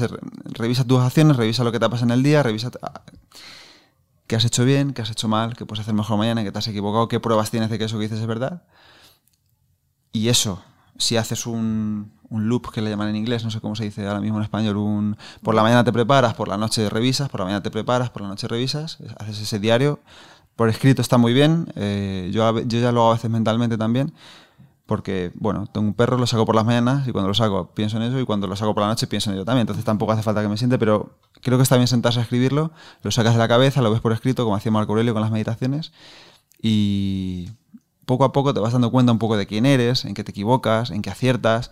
[0.45, 2.69] revisa tus acciones, revisa lo que te pasa en el día, revisa
[4.27, 6.59] qué has hecho bien, qué has hecho mal, qué puedes hacer mejor mañana, qué te
[6.59, 8.63] has equivocado, qué pruebas tienes de que eso que dices es verdad.
[10.11, 10.61] Y eso,
[10.97, 14.05] si haces un, un, loop que le llaman en inglés, no sé cómo se dice
[14.05, 17.39] ahora mismo en español, un por la mañana te preparas, por la noche revisas, por
[17.39, 19.99] la mañana te preparas, por la noche revisas, haces ese diario.
[20.55, 24.11] Por escrito está muy bien, eh, yo, yo ya lo hago a veces mentalmente también,
[24.87, 27.97] porque, bueno, tengo un perro, lo saco por las mañanas y cuando lo saco pienso
[27.97, 29.61] en eso y cuando lo saco por la noche pienso en ello también.
[29.61, 32.71] Entonces tampoco hace falta que me siente, pero creo que está bien sentarse a escribirlo,
[33.03, 35.29] lo sacas de la cabeza, lo ves por escrito, como hacía Marco Aurelio con las
[35.29, 35.91] meditaciones,
[36.61, 37.49] y
[38.05, 40.31] poco a poco te vas dando cuenta un poco de quién eres, en qué te
[40.31, 41.69] equivocas, en qué aciertas.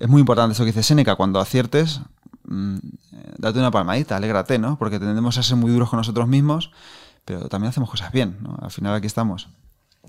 [0.00, 2.00] Es muy importante eso que dice Seneca, cuando aciertes,
[2.48, 2.78] mm,
[3.36, 4.78] date una palmadita, alégrate, ¿no?
[4.78, 6.70] Porque tendemos a ser muy duros con nosotros mismos,
[7.26, 8.56] pero también hacemos cosas bien, ¿no?
[8.62, 9.48] Al final aquí estamos.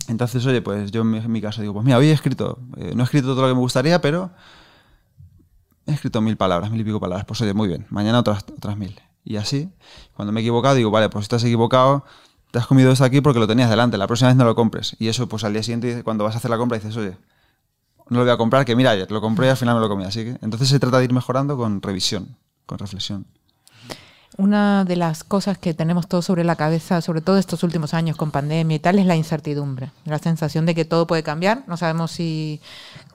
[0.08, 3.04] Entonces, oye, pues yo en mi, caso digo, pues mira, hoy he escrito, eh, no
[3.04, 4.32] he escrito todo lo que me gustaría, pero
[5.86, 7.26] he escrito mil palabras, mil y pico palabras.
[7.26, 9.00] Pues oye, muy bien, mañana otras, otras mil.
[9.24, 9.70] Y así,
[10.14, 12.06] cuando me he equivocado, digo, vale, pues si te has equivocado,
[12.52, 14.96] te has comido esto aquí porque lo tenías delante, la próxima vez no lo compres.
[15.00, 17.18] Y eso, pues al día siguiente, cuando vas a hacer la compra, dices, oye,
[18.10, 19.90] no lo voy a comprar, que mira, ayer lo compré y al final me lo
[19.90, 20.04] comí.
[20.04, 23.28] Así que, entonces se trata de ir mejorando con revisión, con reflexión.
[24.40, 28.16] Una de las cosas que tenemos todos sobre la cabeza, sobre todo estos últimos años
[28.16, 31.76] con pandemia y tal, es la incertidumbre, la sensación de que todo puede cambiar, no
[31.76, 32.62] sabemos si,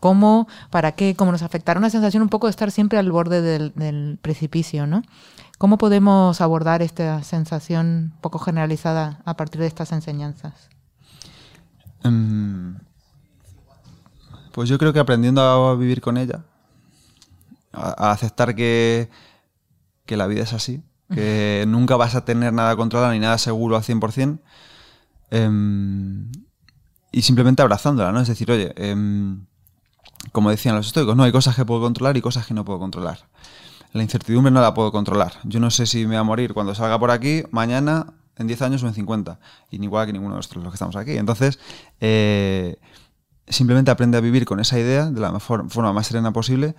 [0.01, 3.41] cómo, para qué, cómo nos afectará, una sensación un poco de estar siempre al borde
[3.41, 5.03] del, precipicio, ¿no?
[5.57, 10.69] ¿Cómo podemos abordar esta sensación poco generalizada a partir de estas enseñanzas?
[12.03, 12.77] Em,
[14.53, 16.45] pues yo creo que aprendiendo a vivir con ella,
[17.73, 19.09] a, aceptar que,
[20.05, 20.83] que la vida es así,
[21.15, 24.41] que nunca vas a tener nada controlado ni nada seguro al 100%,
[25.31, 26.31] em,
[27.13, 28.21] y simplemente abrazándola, ¿no?
[28.21, 29.47] Es decir, oye, em,
[30.33, 32.79] como decían los estoicos, no hay cosas que puedo controlar y cosas que no puedo
[32.79, 33.29] controlar.
[33.93, 35.35] La incertidumbre no la puedo controlar.
[35.45, 38.63] Yo no sé si me voy a morir cuando salga por aquí, mañana, en 10
[38.63, 39.39] años o en 50.
[39.71, 41.13] Y ni igual que ninguno de nosotros los que estamos aquí.
[41.13, 41.61] Entonces,
[42.01, 42.77] eh,
[43.47, 46.75] simplemente aprende a vivir con esa idea de la forma más serena posible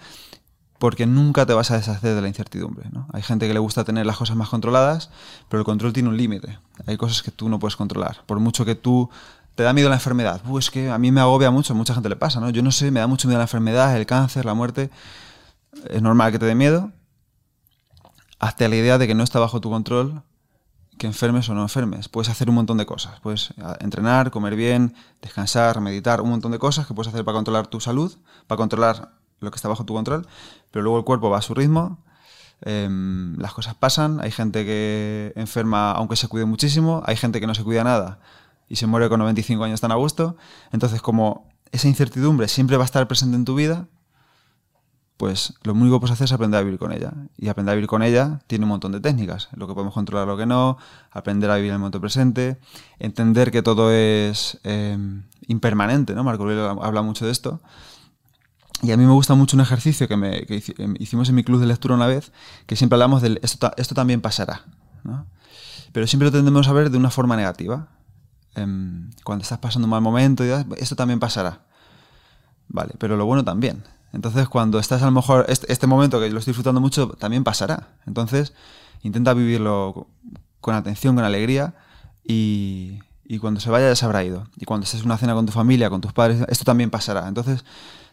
[0.80, 2.90] porque nunca te vas a deshacer de la incertidumbre.
[2.92, 3.08] ¿no?
[3.14, 5.10] Hay gente que le gusta tener las cosas más controladas,
[5.50, 6.60] pero el control tiene un límite.
[6.86, 8.24] Hay cosas que tú no puedes controlar.
[8.26, 9.10] Por mucho que tú
[9.56, 10.42] te da miedo la enfermedad.
[10.60, 12.50] es que a mí me agobia mucho, mucha gente le pasa, ¿no?
[12.50, 14.90] Yo no sé, me da mucho miedo la enfermedad, el cáncer, la muerte.
[15.90, 16.92] Es normal que te dé miedo.
[18.40, 20.24] Hazte la idea de que no está bajo tu control
[20.98, 22.10] que enfermes o no enfermes.
[22.10, 23.20] Puedes hacer un montón de cosas.
[23.22, 27.68] Puedes entrenar, comer bien, descansar, meditar, un montón de cosas que puedes hacer para controlar
[27.68, 28.16] tu salud,
[28.48, 29.12] para controlar
[29.46, 30.28] lo que está bajo tu control,
[30.72, 32.04] pero luego el cuerpo va a su ritmo,
[32.62, 37.48] em, las cosas pasan, hay gente que enferma aunque se cuide muchísimo, hay gente que
[37.48, 38.20] no se cuida nada
[38.68, 40.36] y se muere con 95 años tan a gusto,
[40.72, 43.88] entonces como esa incertidumbre siempre va a estar presente en tu vida,
[45.18, 47.14] pues lo único que puedes hacer es aprender a vivir con ella.
[47.38, 49.50] Y aprender a vivir con ella tiene un montón de técnicas.
[49.56, 50.78] Lo que podemos controlar, lo que no,
[51.12, 52.58] aprender a vivir en el momento presente,
[53.00, 56.24] entender que todo es em, impermanente, ¿no?
[56.24, 57.62] Marco Aurelio habla mucho de esto.
[58.82, 60.46] Y a mí me gusta mucho un ejercicio que, me,
[60.78, 62.32] em, hicimos en mi club de lectura una vez,
[62.66, 64.66] que siempre hablamos del esto, esto también pasará.
[65.92, 67.88] Pero siempre lo tendemos a ver de una forma negativa.
[68.56, 70.44] Em, cuando estás pasando un mal momento,
[70.78, 71.62] esto también pasará.
[72.68, 73.84] Vale, pero lo bueno también.
[74.12, 77.44] Entonces, cuando estás a lo mejor, este, este, momento que lo estoy disfrutando mucho, también
[77.44, 77.90] pasará.
[78.06, 78.54] Entonces,
[79.04, 80.08] intenta vivirlo
[80.62, 81.76] con atención, con alegría
[82.24, 84.48] y, y cuando se vaya ya se habrá ido.
[84.58, 87.28] Y cuando estés en una cena con tu familia, con tus padres, esto también pasará.
[87.28, 87.66] Entonces,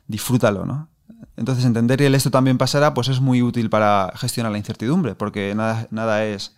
[0.06, 0.88] disfrútalo, ¿no?
[1.36, 5.14] Entonces entender que el esto también pasará, pues es muy útil para gestionar la incertidumbre,
[5.14, 6.54] porque nada, nada es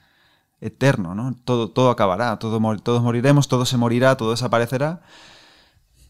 [0.61, 1.35] eterno, ¿no?
[1.45, 5.03] Todo, todo acabará, todo, todos moriremos, todo se morirá, todo desaparecerá.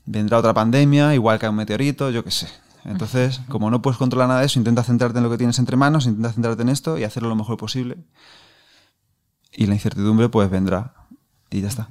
[0.07, 2.49] Vendrá otra pandemia, igual que un meteorito, yo qué sé.
[2.85, 5.77] Entonces, como no puedes controlar nada de eso, intenta centrarte en lo que tienes entre
[5.77, 7.97] manos, intenta centrarte en esto y hacerlo lo mejor posible.
[9.53, 10.95] Y la incertidumbre pues vendrá
[11.51, 11.89] y ya está.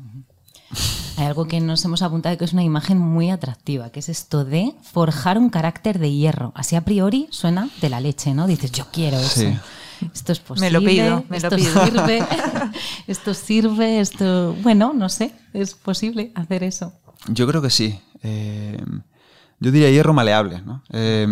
[1.18, 4.46] Hay algo que nos hemos apuntado que es una imagen muy atractiva, que es esto
[4.46, 6.52] de forjar un carácter de hierro.
[6.56, 8.48] Así a priori suena de la leche, ¿no?
[8.48, 9.42] Dices, yo quiero eso.
[10.14, 10.72] Esto es posible.
[10.72, 11.86] Me lo pido, me esto lo pido.
[11.86, 12.26] Sirve,
[13.08, 14.54] esto sirve, esto.
[14.62, 16.94] Bueno, no sé, es posible hacer eso.
[17.28, 18.00] Yo creo que sí.
[18.24, 18.82] Eh,
[19.60, 20.84] yo diría hierro maleable, ¿no?
[20.92, 21.26] Eh,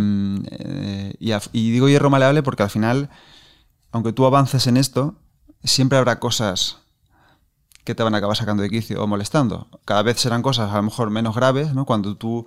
[0.51, 3.09] eh, y, y digo hierro maleable porque al final,
[3.91, 5.15] aunque tú avances en esto,
[5.63, 6.80] siempre habrá cosas
[7.83, 9.67] que te van a acabar sacando de quicio o molestando.
[9.85, 11.85] Cada vez serán cosas a lo mejor menos graves, ¿no?
[11.85, 12.45] Cuando tú,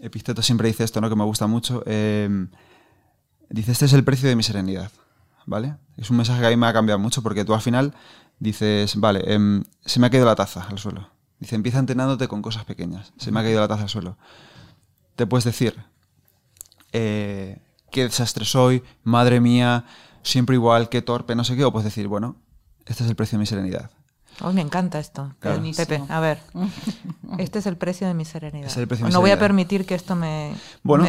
[0.00, 1.08] Episteto siempre dice esto, ¿no?
[1.08, 1.82] Que me gusta mucho.
[1.86, 2.28] Eh,
[3.50, 4.90] dice, este es el precio de mi serenidad,
[5.46, 5.76] ¿vale?
[5.96, 7.94] Es un mensaje que a mí me ha cambiado mucho porque tú al final
[8.38, 11.10] dices, vale, em, se me ha caído la taza al suelo.
[11.38, 13.12] Dice, empieza entrenándote con cosas pequeñas.
[13.18, 14.16] Se me ha caído la taza al suelo.
[15.16, 15.76] Te puedes decir,
[16.92, 19.84] eh, qué desastre soy, madre mía,
[20.22, 21.64] siempre igual, qué torpe, no sé qué.
[21.64, 22.36] O puedes decir, bueno,
[22.86, 23.90] este es el precio de mi serenidad.
[24.42, 25.34] Oh, me encanta esto.
[25.40, 26.38] Pepe, a ver.
[27.38, 28.70] Este es el precio de mi serenidad.
[29.10, 30.54] no voy a permitir que esto me,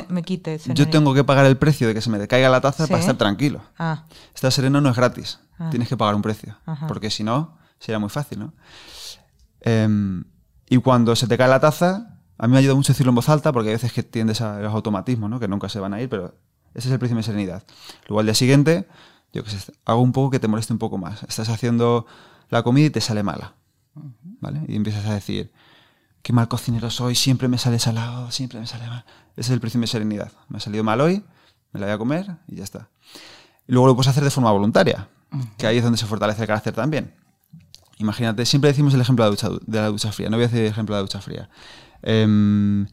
[0.10, 0.60] me, quite.
[0.74, 3.18] Yo tengo que pagar el precio de que se me caiga la taza para estar
[3.18, 3.62] tranquilo.
[3.78, 4.06] Ah.
[4.34, 5.40] Estar sereno no es gratis.
[5.60, 5.70] Ah.
[5.70, 6.58] Tienes que pagar un precio.
[6.88, 8.54] Porque si no, sería muy fácil, ¿no?
[9.62, 10.24] Em,
[10.70, 13.30] y cuando se te cae la taza, a mí me ayuda mucho decirlo en voz
[13.30, 15.40] alta porque hay veces que tiendes a los automatismos, ¿no?
[15.40, 16.36] Que nunca se van a ir, pero
[16.74, 17.64] ese es el precio de mi serenidad.
[18.08, 18.88] Luego al día siguiente,
[19.34, 21.24] yo que sé, hago un poco que te moleste un poco más.
[21.24, 22.06] Estás haciendo
[22.50, 23.56] la comida y te sale mala.
[24.40, 24.62] ¿Vale?
[24.68, 25.52] Y empiezas a decir,
[26.22, 29.06] qué mal cocinero soy, siempre me sale salado, siempre me sale mal.
[29.32, 30.32] Ese es el precio de serenidad.
[30.50, 31.24] Me ha salido mal hoy,
[31.72, 32.90] me la voy a comer y ya está.
[33.68, 35.10] Y luego lo puedes hacer de forma voluntaria,
[35.58, 37.14] que ahí es donde se fortalece el carácter también.
[38.00, 40.30] Imagínate, siempre decimos el ejemplo de la ducha, de la ducha fría.
[40.30, 41.50] No voy a decir el ejemplo de la ducha fría.
[42.04, 42.88] Em,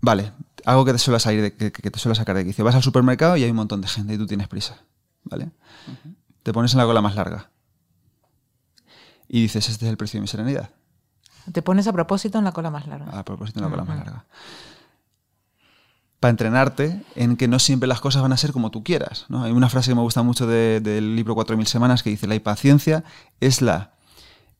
[0.00, 0.32] vale,
[0.64, 2.64] algo que te suele salir de, que, que, te suele sacar de quicio.
[2.64, 4.84] Vas al supermercado y hay un montón de gente y tú tienes prisa.
[5.24, 5.50] ¿Vale?
[6.42, 7.50] Te pones en la cola más larga.
[9.28, 10.70] Y dices, este es el precio de mi serenidad.
[11.52, 13.18] Te pones a propósito en la cola más larga.
[13.18, 14.24] A propósito en la cola más larga.
[16.20, 19.26] para entrenarte en que no siempre las cosas van a ser como tú quieras.
[19.28, 19.44] ¿no?
[19.44, 23.04] Hay una frase que me gusta mucho del libro 4.000 semanas que dice, la impaciencia
[23.40, 23.92] es la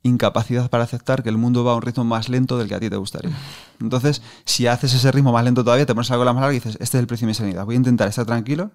[0.02, 2.80] incapacidad para aceptar que el mundo va a un ritmo más lento del que a
[2.80, 3.34] ti te gustaría.
[3.80, 6.56] Entonces, si haces ese ritmo más lento todavía, te pones la cola más larga y
[6.60, 7.64] dices, este es el precio de mi sanidad.
[7.64, 8.70] Voy a intentar estar tranquilo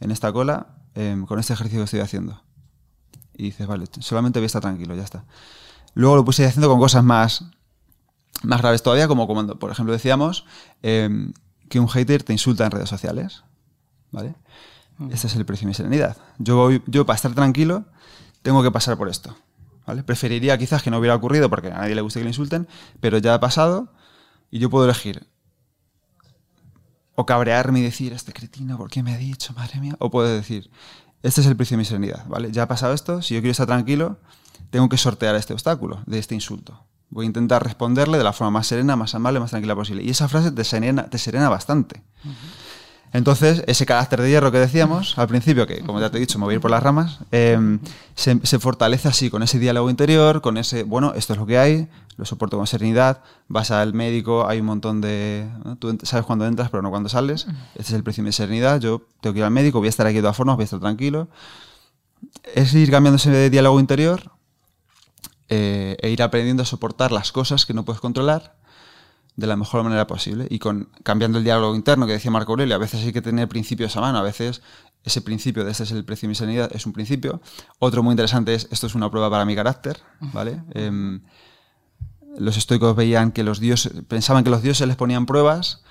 [0.00, 2.42] en esta cola em, con este ejercicio que estoy haciendo.
[3.34, 5.24] Y dices, vale, solamente voy a estar tranquilo, ya está.
[5.94, 7.44] Luego lo puse haciendo con cosas más,
[8.42, 10.44] más graves todavía, como cuando, por ejemplo, decíamos
[10.82, 11.32] em,
[11.68, 13.44] que un hater te insulta en redes sociales.
[14.10, 14.34] ¿Vale?
[14.98, 15.10] Mm.
[15.12, 16.16] Este es el precio de mi serenidad.
[16.38, 17.84] Yo, yo, para estar tranquilo,
[18.42, 19.36] tengo que pasar por esto.
[20.06, 22.68] Preferiría quizás que no hubiera ocurrido porque a nadie le guste que le insulten,
[23.00, 23.88] pero ya ha pasado
[24.50, 25.26] y yo puedo elegir
[27.14, 29.96] o cabrearme y decir, este cretino, ¿por qué me ha dicho, madre mía?
[29.98, 30.70] O puedo decir,
[31.22, 32.50] este es el precio de mi serenidad, ¿vale?
[32.50, 34.18] Ya ha pasado esto, si yo quiero estar tranquilo,
[34.70, 36.84] tengo que sortear este obstáculo, de este insulto.
[37.10, 40.02] Voy a intentar responderle de la forma más serena, más amable, más tranquila posible.
[40.02, 42.02] Y esa frase te serena, te serena bastante.
[43.12, 46.50] Entonces, ese carácter de hierro que decíamos al principio, que como ya te he dicho,
[46.50, 47.78] ir por las ramas, em,
[48.14, 51.88] se, fortalece así, con ese diálogo interior, con ese, bueno, esto es lo que hay,
[52.16, 55.46] lo soporto con serenidad, vas al médico, hay un montón de...
[55.78, 59.02] Tú sabes cuándo entras, pero no cuándo sales, este es el precio de serenidad, yo
[59.20, 60.80] tengo que ir al médico, voy a estar aquí de todas formas, voy a estar
[60.80, 61.28] tranquilo.
[62.54, 64.32] Es ir cambiando ese diálogo interior
[65.50, 68.61] eh, e ir aprendiendo a soportar las cosas que no puedes controlar
[69.36, 72.74] de la mejor manera posible y con cambiando el diálogo interno que decía Marco Aurelio,
[72.74, 74.62] a veces hay que tener principios a mano, a veces
[75.04, 77.40] ese principio de este es el precio de mi sanidad es un principio.
[77.78, 80.62] Otro muy interesante es esto es una prueba para mi carácter, ¿vale?
[80.74, 81.22] Em,
[82.38, 85.82] los estoicos veían que los dioses, pensaban que los dioses les ponían pruebas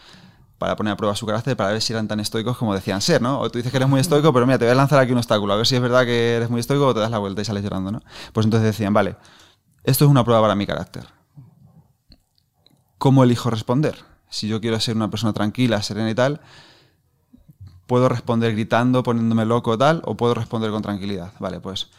[0.58, 3.22] para poner a prueba su carácter para ver si eran tan estoicos como decían ser,
[3.22, 3.40] ¿no?
[3.40, 5.18] O tú dices que eres muy estoico, pero mira, te voy a lanzar aquí un
[5.18, 7.42] obstáculo, a ver si es verdad que eres muy estoico o te das la vuelta
[7.42, 8.02] y sales llorando, ¿no?
[8.32, 9.16] Pues entonces decían, vale,
[9.84, 11.21] esto es una prueba para mi carácter
[13.02, 13.96] ¿cómo elijo responder?
[14.30, 16.40] Si yo quiero ser una persona tranquila, serena y tal,
[17.88, 20.04] ¿puedo responder gritando, poniéndome loco tal?
[20.06, 21.34] ¿O puedo responder con tranquilidad?
[21.40, 21.90] Vale, pues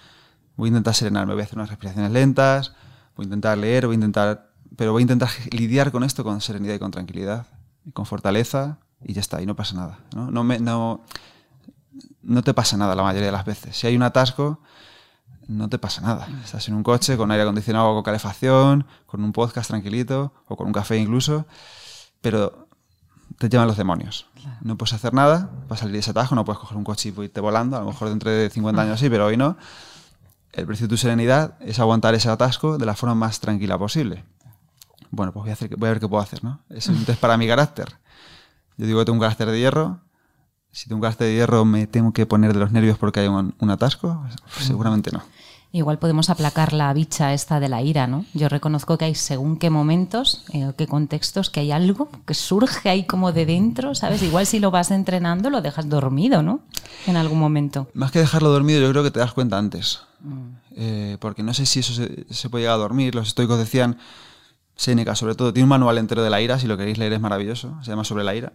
[0.55, 2.75] voy a intentar serenarme, voy a hacer unas respiraciones lentas,
[3.17, 4.53] voy a intentar leer, voy a intentar...
[4.77, 7.49] Pero voy a intentar lidiar con esto con serenidad y con tranquilidad,
[7.85, 9.99] y con fortaleza, y ya está, y no pasa nada.
[10.15, 10.31] ¿no?
[10.31, 11.01] No, me, no,
[12.23, 13.77] no te pasa nada la mayoría de las veces.
[13.77, 14.61] Si hay un atasco,
[15.49, 16.29] no te pasa nada.
[16.45, 20.57] Estás en un coche con aire acondicionado o con calefacción, con un podcast tranquilito o
[20.57, 21.47] con un café incluso,
[22.21, 22.69] pero
[23.39, 24.27] te llevan los demonios.
[24.61, 27.21] No puedes hacer nada para salir de ese atajo, no puedes coger un coche y
[27.21, 29.57] irte volando, a lo mejor dentro de 50 años sí, pero hoy no.
[30.53, 34.25] El precio de tu serenidad es aguantar ese atasco de la forma más tranquila posible.
[35.11, 36.61] Bueno, pues voy a, hacer, voy a ver qué puedo hacer, ¿no?
[36.71, 37.89] Es un test para mi carácter.
[38.77, 40.01] Yo digo que tengo un carácter de hierro,
[40.73, 43.29] si tengo un gasto de hierro, ¿me tengo que poner de los nervios porque hay
[43.29, 44.25] un, atasco?
[44.59, 45.23] seguramente no.
[45.75, 48.27] Igual podemos aplacar la bicha esta de la ira, ¿no?
[48.35, 52.91] Yo reconozco que hay según qué momentos, eh, qué contextos, que hay algo que surge
[52.91, 54.23] ahí como de dentro, ¿sabes?
[54.23, 56.61] Igual si lo vas entrenando lo dejas dormido, ¿no?
[57.07, 57.89] En algún momento.
[57.95, 60.01] Más que dejarlo dormido, yo creo que te das cuenta antes.
[60.21, 60.49] Mm.
[60.77, 63.15] Eh, porque no sé si eso se, se, puede llegar a dormir.
[63.15, 63.99] Los estoicos decían,
[64.77, 67.21] Seneca sobre todo, tiene un manual entero de la ira, si lo queréis leer es
[67.21, 68.53] maravilloso, se llama Sobre la ira.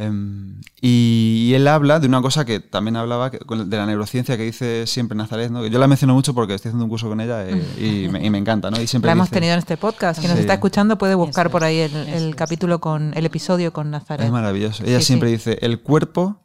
[0.00, 4.86] Em, y, él habla de una cosa que también hablaba de la neurociencia que dice
[4.86, 5.60] siempre Nazaret, ¿no?
[5.60, 8.38] que yo la menciono mucho porque estoy haciendo un curso con ella eh, y, me,
[8.38, 8.70] encanta.
[8.70, 8.80] ¿no?
[8.80, 10.20] Y siempre la hemos tenido en este podcast.
[10.20, 14.24] Quien nos está escuchando puede buscar por ahí el, capítulo con el episodio con Nazaret.
[14.24, 14.84] Es maravilloso.
[14.84, 16.36] Ella siempre dice, el cuerpo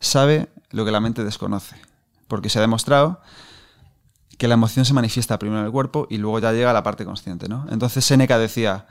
[0.00, 1.76] sabe lo que la mente desconoce,
[2.26, 3.20] porque se ha demostrado
[4.38, 6.82] que la emoción se manifiesta primero en el cuerpo y luego ya llega a la
[6.82, 7.50] parte consciente.
[7.50, 7.66] ¿no?
[7.70, 8.86] Entonces Seneca decía,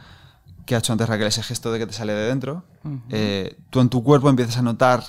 [0.65, 2.63] que ha hecho antes Raquel, ese gesto de que te sale de dentro,
[3.09, 5.03] eh, tú en tu cuerpo empiezas a notar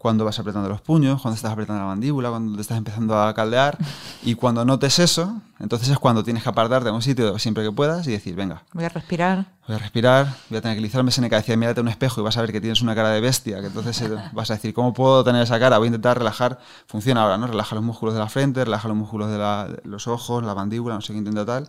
[0.00, 3.34] cuando vas apretando los puños, cuando estás apretando la mandíbula, cuando te estás empezando a
[3.34, 3.76] caldear,
[4.22, 7.70] y cuando notes eso, entonces es cuando tienes que apartarte de un sitio siempre que
[7.70, 8.62] puedas y decir, venga.
[8.72, 9.44] Voy a respirar.
[9.66, 11.10] Voy a respirar, voy a tranquilizarme.
[11.10, 13.60] Seneca decía, mírate un espejo y vas a ver que tienes una cara de bestia,
[13.60, 14.02] que entonces
[14.32, 15.76] vas a decir, ¿cómo puedo tener esa cara?
[15.76, 17.46] Voy a intentar relajar, funciona ahora, ¿no?
[17.46, 20.94] Relaja los músculos de la frente, relaja los músculos de, de los ojos, la mandíbula,
[20.94, 21.68] no sé qué intenta tal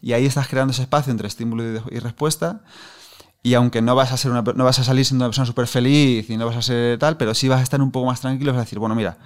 [0.00, 2.60] y ahí estás creando ese espacio entre estímulo y, respuesta.
[3.42, 5.66] Y aunque no vas a ser una, no vas a salir siendo una persona súper
[5.66, 8.20] feliz y no vas a ser tal, pero sí vas a estar un poco más
[8.20, 9.18] tranquilo, vas a decir, bueno, mira,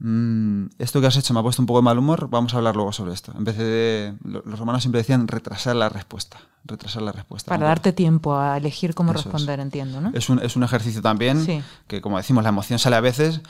[0.00, 2.58] mm, esto que has hecho me ha puesto un poco de mal humor, vamos a
[2.58, 3.32] hablar luego sobre esto.
[3.36, 7.48] En vez de, los romanos siempre decían retrasar la respuesta, retrasar la respuesta.
[7.48, 10.10] Para darte tiempo a elegir cómo responder, entiendo, ¿no?
[10.12, 13.40] Es un, es un ejercicio también, que como decimos, la emoción sale a veces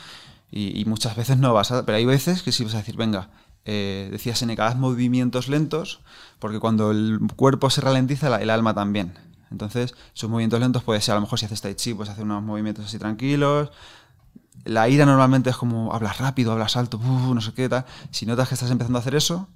[0.53, 2.97] y, y, muchas veces no vas a, pero hay veces que sí vas a decir,
[2.97, 3.29] venga,
[3.65, 6.01] eh, decía Seneca, haz movimientos lentos,
[6.39, 9.15] porque cuando el cuerpo se ralentiza, el alma también.
[9.51, 12.25] Entonces, esos movimientos lentos puede ser, a lo mejor si haces tai chi, pues hacer
[12.25, 13.71] unos movimientos así tranquilos.
[14.65, 17.85] La ira normalmente es como hablas rápido, hablas alto, no sé qué tal.
[18.11, 19.49] Si notas que estás empezando a hacer eso,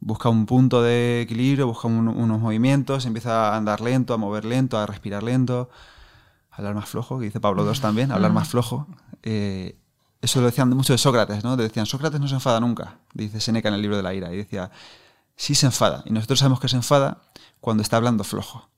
[0.00, 4.78] busca un punto de equilibrio, busca unos movimientos, empieza a andar lento, a mover lento,
[4.78, 5.70] a respirar lento,
[6.50, 8.86] hablar más flojo, que dice Pablo II también, hablar más flojo.
[9.22, 9.78] Eh,
[10.24, 11.56] eso lo decían mucho de Sócrates, ¿no?
[11.56, 14.36] Decían, Sócrates no se enfada nunca, dice Seneca en el libro de la ira, y
[14.36, 14.70] decía,
[15.36, 17.18] sí se enfada, y nosotros sabemos que se enfada
[17.60, 18.68] cuando está hablando flojo.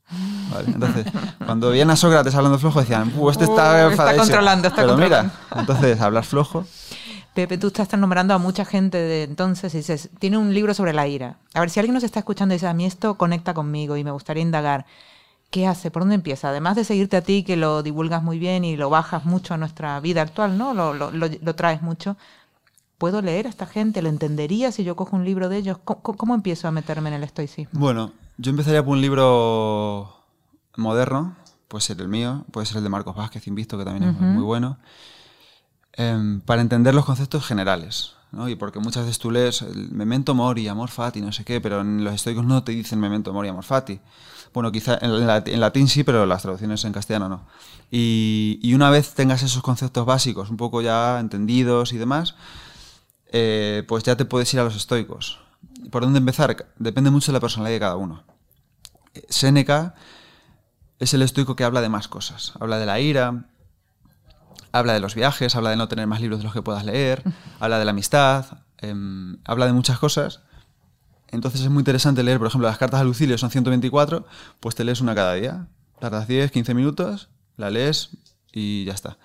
[0.66, 1.07] Entonces,
[1.44, 5.30] cuando veían a Sócrates hablando flojo, decían, este está, uh, está controlando, está Pero controlando.
[5.51, 6.64] mira, entonces, hablar flojo.
[7.34, 10.94] Pepe, tú estás nombrando a mucha gente de entonces y dices, tiene un libro sobre
[10.94, 11.36] la ira.
[11.53, 14.05] A ver, si alguien nos está escuchando y dice, a mí esto conecta conmigo y
[14.05, 14.86] me gustaría indagar,
[15.51, 15.90] ¿qué hace?
[15.90, 16.49] ¿Por dónde empieza?
[16.49, 19.57] Además de seguirte a ti, que lo divulgas muy bien y lo bajas mucho a
[19.57, 20.74] nuestra vida actual, ¿no?
[20.74, 22.16] Lo, lo, lo, lo traes mucho.
[22.99, 24.01] ¿Puedo leer a esta gente?
[24.01, 25.78] ¿Lo entendería si yo cojo un libro de ellos?
[25.84, 27.78] ¿Cómo, cómo empiezo a meterme en el estoicismo?
[27.78, 30.16] Bueno, yo empezaría por un libro
[30.76, 31.36] moderno,
[31.68, 34.42] puede ser el mío, puede ser el de Marcos Vázquez, Invisto, que también es muy
[34.42, 34.78] bueno,
[35.97, 38.16] eh, para entender los conceptos generales.
[38.49, 41.80] Y porque muchas veces tú lees el memento mori, amor fati, no sé qué, pero
[41.80, 44.01] en los estoicos no te dicen memento mori, amor fati.
[44.53, 47.47] Bueno, quizá en, latín, sí, pero las traducciones en castellano no.
[47.90, 52.34] Y, y, una vez tengas esos conceptos básicos un poco ya entendidos y demás,
[53.32, 55.40] eh, pues ya te puedes ir a los estoicos.
[55.90, 56.68] ¿Por dónde empezar?
[56.78, 58.24] Depende mucho de la personalidad de cada uno.
[59.28, 59.94] Séneca
[60.99, 62.53] es el estoico que habla de más cosas.
[62.61, 63.47] Habla de la ira,
[64.79, 67.22] habla de los viajes, habla de no tener más libros de los que puedas leer,
[67.61, 68.95] habla de la amistad, eh,
[69.45, 70.41] habla de muchas cosas.
[71.29, 74.27] Entonces es muy interesante leer, por ejemplo, las cartas a Lucilio son 124,
[74.61, 75.66] pues te lees una cada día.
[75.99, 78.11] Tardas 10, 15 minutos, la lees
[78.53, 79.18] y ya está.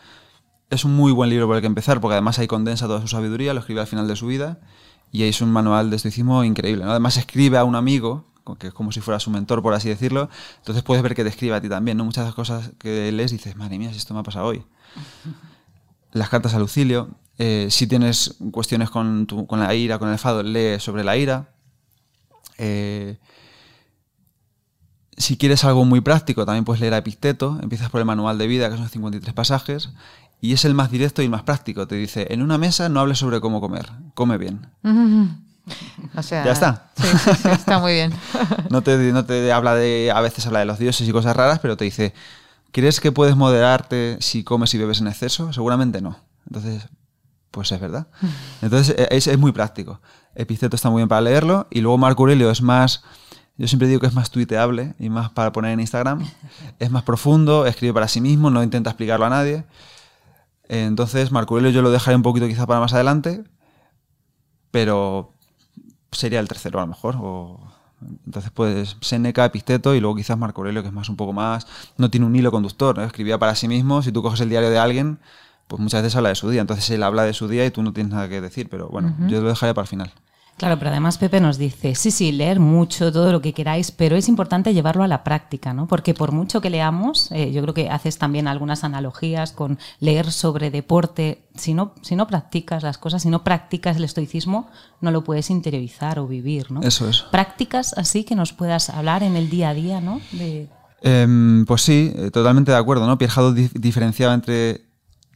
[0.70, 3.08] Es un muy buen libro por el que empezar, porque además ahí condensa toda su
[3.08, 4.60] sabiduría, lo escribe al final de su vida,
[5.12, 6.86] y ahí es un manual de estoicismo increíble.
[6.86, 6.92] ¿no?
[6.92, 8.26] Además escribe a un amigo,
[8.58, 11.30] que es como si fuera su mentor, por así decirlo, entonces puedes ver que te
[11.30, 11.98] escribe a ti también.
[11.98, 12.06] ¿no?
[12.06, 14.64] Muchas de las cosas que lees dices, madre mía, si esto me ha pasado hoy.
[16.12, 20.14] Las cartas a Lucilio, eh, si tienes cuestiones con, tu, con la ira, con el
[20.14, 21.50] enfado, lee sobre la ira.
[22.58, 23.18] Eh,
[25.18, 27.58] si quieres algo muy práctico, también puedes leer a Epicteto.
[27.62, 29.90] Empiezas por el manual de vida, que son 53 pasajes,
[30.40, 31.88] y es el más directo y el más práctico.
[31.88, 34.68] Te dice, en una mesa no hables sobre cómo comer, come bien.
[36.16, 36.92] O sea, ya está.
[36.98, 38.12] Sí, sí, sí, está muy bien.
[38.72, 41.60] no, te, no te habla de, a veces habla de los dioses y cosas raras,
[41.60, 42.14] pero te dice,
[42.72, 45.54] ¿crees que puedes moderarte si comes y bebes en exceso?
[45.54, 46.18] Seguramente no.
[46.48, 46.88] Entonces,
[47.52, 48.08] pues es verdad.
[48.62, 50.02] Entonces es, es muy práctico.
[50.36, 53.04] Epicteto está muy bien para leerlo y luego Marco Aurelio es más
[53.62, 56.28] yo siempre digo que es más tuiteable y más para poner en Instagram.
[56.80, 59.66] Es más profundo, escribe para sí mismo, no intenta explicarlo a nadie.
[60.68, 63.44] Entonces, Marco Aurelio yo lo dejaré un poquito quizá para más adelante,
[64.72, 65.36] pero
[66.12, 67.18] sería el tercero a lo mejor.
[67.20, 67.72] O,
[68.26, 71.68] entonces, pues Seneca, Epicteto y luego quizás Marco Aurelio, que es más un poco más.
[71.98, 73.04] No tiene un hilo conductor, ¿no?
[73.04, 74.02] escribía para sí mismo.
[74.02, 75.20] Si tú coges el diario de alguien,
[75.68, 76.62] pues muchas veces habla de su día.
[76.62, 79.16] Entonces él habla de su día y tú no tienes nada que decir, pero bueno,
[79.20, 79.30] uh -huh.
[79.30, 80.12] yo lo dejaré para el final.
[80.58, 84.16] Claro, pero además Pepe nos dice, sí, sí, leer mucho, todo lo que queráis, pero
[84.16, 85.88] es importante llevarlo a la práctica, ¿no?
[85.88, 90.32] Porque por mucho que leamos, eh, yo creo que haces también algunas analogías con leer
[90.32, 95.10] sobre deporte, si no, si no practicas las cosas, si no practicas el estoicismo, no
[95.10, 96.82] lo puedes interiorizar o vivir, ¿no?
[96.82, 97.24] Eso es.
[97.32, 100.22] Prácticas así que nos puedas hablar en el día a día, ¿no?
[100.32, 100.70] De...
[101.02, 103.18] Eh, pues sí, totalmente de acuerdo, ¿no?
[103.18, 104.86] Pierre Hadot diferenciaba entre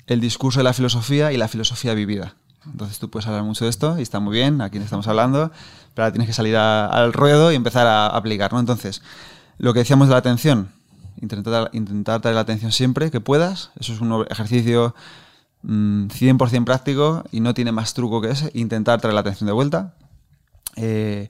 [0.05, 2.35] el discurso de la filosofía y la filosofía vivida.
[2.71, 5.51] Entonces tú puedes hablar mucho de esto y está muy bien, aquí estamos hablando,
[5.93, 8.59] pero ahora tienes que salir a, al ruedo y empezar a aplicar, ¿no?
[8.59, 9.01] Entonces,
[9.57, 10.69] lo que decíamos de la atención,
[11.21, 14.95] intentar, intentar traer la atención siempre que puedas, eso es un ejercicio
[15.61, 19.53] mmm, 100% práctico y no tiene más truco que ese, intentar traer la atención de
[19.53, 19.93] vuelta.
[20.75, 21.29] Eh,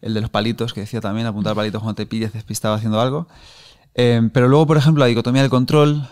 [0.00, 3.28] el de los palitos, que decía también, apuntar palitos cuando te pilles despistado haciendo algo.
[3.94, 6.08] Eh, pero luego, por ejemplo, la dicotomía del control,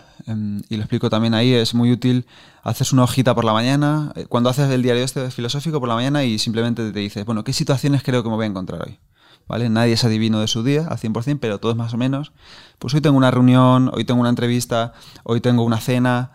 [0.69, 2.25] y lo explico también ahí, es muy útil.
[2.63, 5.95] Haces una hojita por la mañana, eh, cuando haces el diario este filosófico por la
[5.95, 8.99] mañana y simplemente te dices, bueno, ¿qué situaciones creo que me voy a encontrar hoy?
[9.47, 9.69] ¿Vale?
[9.69, 12.31] Nadie es adivino de su día al 100%, pero todos más o menos.
[12.77, 16.31] Pues hoy tengo una reunión, hoy tengo una entrevista, hoy tengo una cena.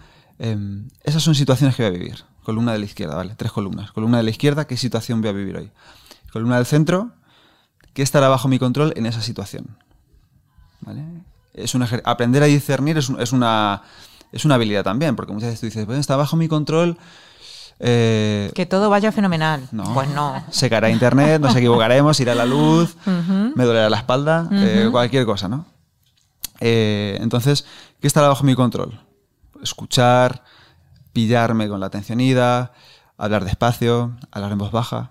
[1.04, 2.24] esas son situaciones que voy a vivir.
[2.42, 3.36] Columna de la izquierda, ¿vale?
[3.36, 3.92] Tres columnas.
[3.92, 5.70] Columna de la izquierda, ¿qué situación voy a vivir hoy?
[6.32, 7.12] Columna del centro,
[7.92, 9.78] ¿qué estará bajo mi control en esa situación?
[10.80, 11.04] ¿Vale?
[11.54, 13.82] Es un aprender a discernir es, un, es, una,
[14.32, 16.98] es una habilidad también, porque muchas veces tú dices, bueno, está bajo mi control.
[17.80, 19.68] Eh, que todo vaya fenomenal.
[19.72, 20.44] No, pues no.
[20.50, 23.52] Se caerá internet, nos equivocaremos, irá la luz, uh -huh.
[23.54, 24.86] me dolerá la espalda, uh -huh.
[24.86, 25.66] eh, cualquier cosa, ¿no?
[26.60, 27.64] Eh, entonces,
[28.00, 29.00] ¿qué estará bajo mi control?
[29.62, 30.44] Escuchar,
[31.12, 32.72] pillarme con la atención ida,
[33.16, 35.10] hablar despacio, hablar en voz baja.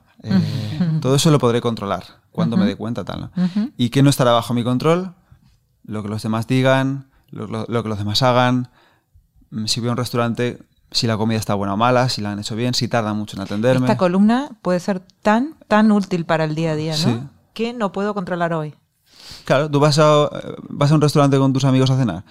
[1.02, 3.30] Todo eso lo podré controlar cuando me dé cuenta, tal.
[3.36, 3.72] ¿no?
[3.78, 5.14] ¿Y qué no estará bajo mi control?
[5.84, 8.70] Lo que los demás digan, lo, lo, lo, que los demás hagan,
[9.52, 10.60] mm, si voy a un restaurante,
[10.92, 13.38] si la comida está buena o mala, si la han hecho bien, si tarda mucho
[13.38, 13.86] en atenderme.
[13.86, 16.98] Esta columna puede ser tan, tan útil para el día a día, ¿no?
[16.98, 17.20] Sí.
[17.54, 18.76] Que no puedo controlar hoy.
[19.46, 20.30] Claro, tú vas a,
[20.70, 22.24] vas a un restaurante con tus amigos a cenar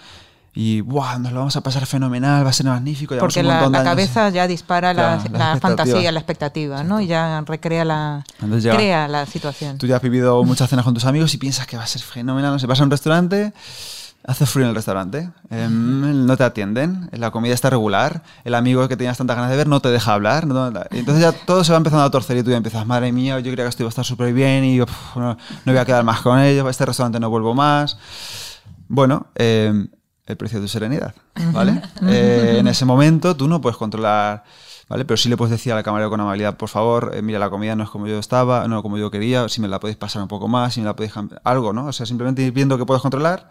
[0.55, 1.19] y ¡buah!
[1.19, 3.17] nos lo vamos a pasar fenomenal, va a ser magnífico.
[3.19, 3.83] Porque un la, la años".
[3.83, 5.61] cabeza ya dispara la, Claro, la la expectativa.
[5.61, 7.01] fantasía, la expectativa, ¿no?
[7.01, 8.25] Y ya recrea la,
[8.61, 9.79] crea la situación.
[9.79, 12.03] Tú ya has vivido muchas cenas con tus amigos y piensas que va a ser
[12.03, 12.53] fenomenal.
[12.53, 13.53] No sé, vas a un restaurante,
[14.27, 18.87] hace frío en el restaurante, em, no te atienden, la comida está regular, el amigo
[18.89, 20.47] que tenías tantas ganas de ver no te deja hablar.
[20.47, 23.41] no- entonces ya todo se va empezando a torcer y tú ya empiezas, madre mía,
[23.41, 24.87] yo creía que esto iba a estar súper bien y no,
[25.17, 27.97] no voy a quedar más con ellos, a este restaurante no vuelvo más.
[28.89, 29.89] Bueno, em,
[30.27, 31.15] el precio de tu serenidad,
[31.53, 31.83] ¿vale?
[32.07, 34.45] Eh, en ese momento tú no puedes controlar,
[34.89, 35.05] ¿vale?
[35.05, 37.75] Pero sí le puedes decir al camarero con amabilidad, por favor, eh, mira, la comida
[37.75, 40.29] no es como yo estaba, no como yo quería, si me la podéis pasar un
[40.29, 41.87] poco más, si me la podéis cambiar, algo, ¿no?
[41.87, 43.49] O sea, simplemente ir viendo que puedes controlar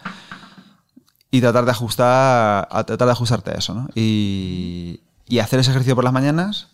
[1.30, 3.90] y tratar de ajustar, a tratar de ajustarte a eso, ¿no?
[3.96, 6.68] Y, y hacer ese ejercicio por las mañanas,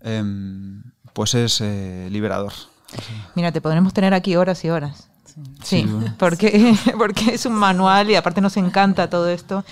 [0.00, 0.82] em,
[1.12, 2.52] pues es eh, liberador.
[3.34, 5.08] Mira, te podremos tener aquí horas y horas.
[5.62, 5.86] Sí,
[6.18, 9.64] porque, porque es un manual y aparte nos encanta todo esto.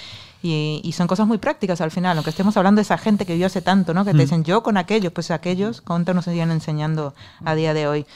[0.44, 3.34] Y, y son cosas muy prácticas al final, aunque estemos hablando de esa gente que
[3.34, 4.04] vivió hace tanto, ¿no?
[4.04, 7.86] Que te dicen yo con aquellos, pues aquellos, ¿cuánto nos siguen enseñando a día de
[7.86, 8.06] hoy?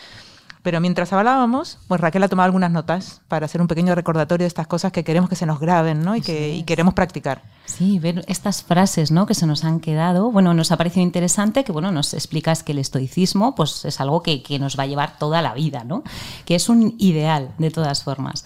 [0.67, 4.49] Pero mientras hablábamos, pues Raquel ha tomado algunas notas para hacer un pequeño recordatorio de
[4.49, 6.17] estas cosas que queremos que se nos graben, ¿no?
[6.17, 7.45] Y que y queremos practicar.
[7.67, 9.27] Sí, ver estas frases ¿no?
[9.27, 10.33] que se nos han quedado.
[10.33, 14.25] Bueno, nos ha parecido interesante que bueno, nos explicas que el estoicismo pues, es algo
[14.25, 16.03] que, que nos va a llevar toda la vida, ¿no?
[16.45, 18.45] que es un ideal de todas formas.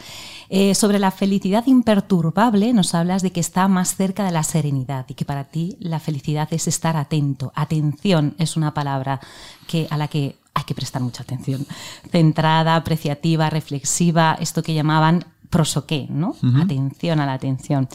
[0.51, 5.07] Eh, sobre la felicidad imperturbable nos hablas de que está más cerca de la serenidad
[5.09, 7.53] y que para ti la felicidad es estar atento.
[7.55, 9.21] Atención es una palabra
[9.66, 11.66] que, a la que hay que prestar mucha atención.
[12.11, 16.36] Centrada, apreciativa, reflexiva, esto que llamaban prosoqué, ¿no?
[16.62, 17.88] Atención a la atención.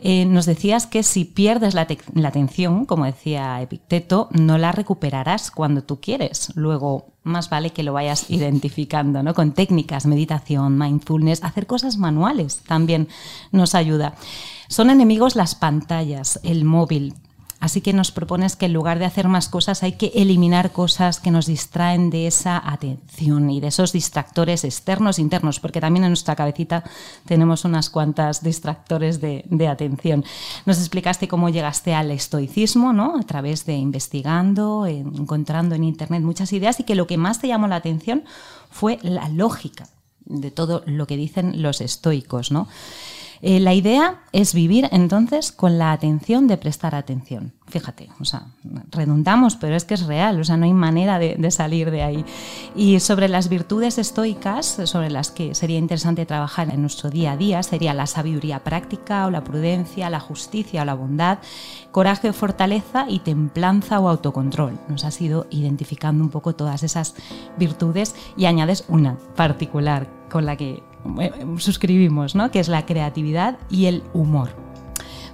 [0.00, 5.50] Eh, nos decías que si pierdes la, la atención, como decía Epicteto, no la recuperarás
[5.50, 6.52] cuando tú quieres.
[6.54, 9.34] Luego, más vale que lo vayas identificando, ¿no?
[9.34, 13.08] Con técnicas, meditación, mindfulness, hacer cosas manuales también
[13.50, 14.14] nos ayuda.
[14.68, 17.14] Son enemigos las pantallas, el móvil,
[17.60, 21.20] Así que nos propones que en lugar de hacer más cosas hay que eliminar cosas
[21.20, 26.10] que nos distraen de esa atención y de esos distractores externos internos, porque también en
[26.10, 26.84] nuestra cabecita
[27.24, 30.24] tenemos unas cuantas distractores de, atención.
[30.66, 33.18] Nos explicaste cómo llegaste al estoicismo, ¿no?
[33.18, 37.48] A través de investigando, encontrando en internet muchas ideas y que lo que más te
[37.48, 38.24] llamó la atención
[38.70, 39.88] fue la lógica
[40.26, 42.68] de todo lo que dicen los estoicos, ¿no?
[43.42, 47.52] Eh, la idea es vivir entonces con la atención de prestar atención.
[47.66, 48.48] Fíjate, o sea,
[48.90, 52.24] redundamos, pero es que es real, o sea, no hay manera de, salir de ahí.
[52.76, 57.36] Y sobre las virtudes estoicas, sobre las que sería interesante trabajar en nuestro día a
[57.36, 61.38] día, sería la sabiduría práctica o la prudencia, la justicia o la bondad,
[61.90, 64.78] coraje o fortaleza y templanza o autocontrol.
[64.88, 67.14] Nos has ido identificando un poco todas esas
[67.56, 70.82] virtudes y añades una particular con la que
[71.58, 72.50] suscribimos, ¿no?
[72.50, 74.64] que es la creatividad y el humor.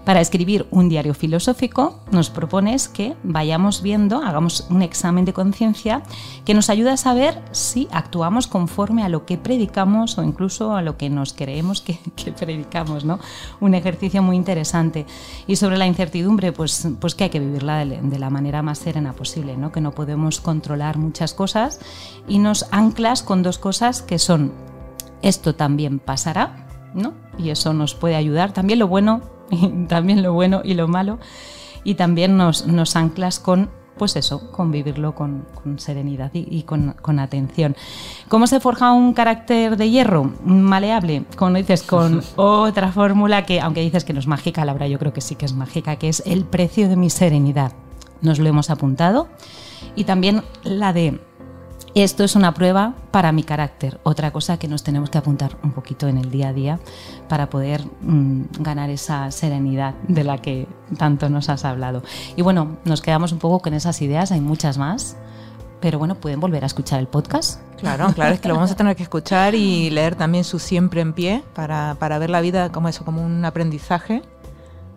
[0.04, 6.02] Para escribir un diario filosófico nos propones que vayamos viendo, hagamos un examen de conciencia
[6.46, 10.80] que nos ayuda a saber si actuamos conforme a lo que predicamos o incluso a
[10.80, 13.04] lo que nos creemos que, que predicamos.
[13.04, 13.20] ¿no?
[13.60, 15.04] Un ejercicio muy interesante.
[15.46, 18.78] Y sobre la incertidumbre, pues, pues que hay que vivirla de, de la manera más
[18.78, 19.70] serena posible, ¿no?
[19.70, 21.78] que no podemos controlar muchas cosas
[22.26, 24.52] y nos anclas con dos cosas que son
[25.22, 27.14] esto también pasará, ¿no?
[27.38, 28.52] Y eso nos puede ayudar.
[28.52, 29.20] También lo bueno,
[29.50, 31.18] y también lo bueno y lo malo.
[31.84, 36.62] Y también nos, nos anclas con, pues eso, con vivirlo con, con serenidad y, y
[36.64, 37.74] con, con atención.
[38.28, 40.32] ¿Cómo se forja un carácter de hierro?
[40.44, 44.98] Maleable, como dices, con otra fórmula que, aunque dices que no es mágica, Laura, yo
[44.98, 47.72] creo que sí que es mágica, que es el precio de mi serenidad.
[48.20, 49.28] Nos lo hemos apuntado.
[49.96, 51.20] Y también la de
[51.94, 55.72] esto es una prueba para mi carácter, otra cosa que nos tenemos que apuntar un
[55.72, 56.78] poquito en el día a día
[57.28, 60.68] para poder mm, ganar esa serenidad de la que
[60.98, 62.02] tanto nos has hablado.
[62.36, 65.16] Y bueno, nos quedamos un poco con esas ideas, hay muchas más,
[65.80, 67.60] pero bueno, pueden volver a escuchar el podcast.
[67.78, 71.00] Claro, claro, es que lo vamos a tener que escuchar y leer también su siempre
[71.00, 74.22] en pie para, para ver la vida como eso, como un aprendizaje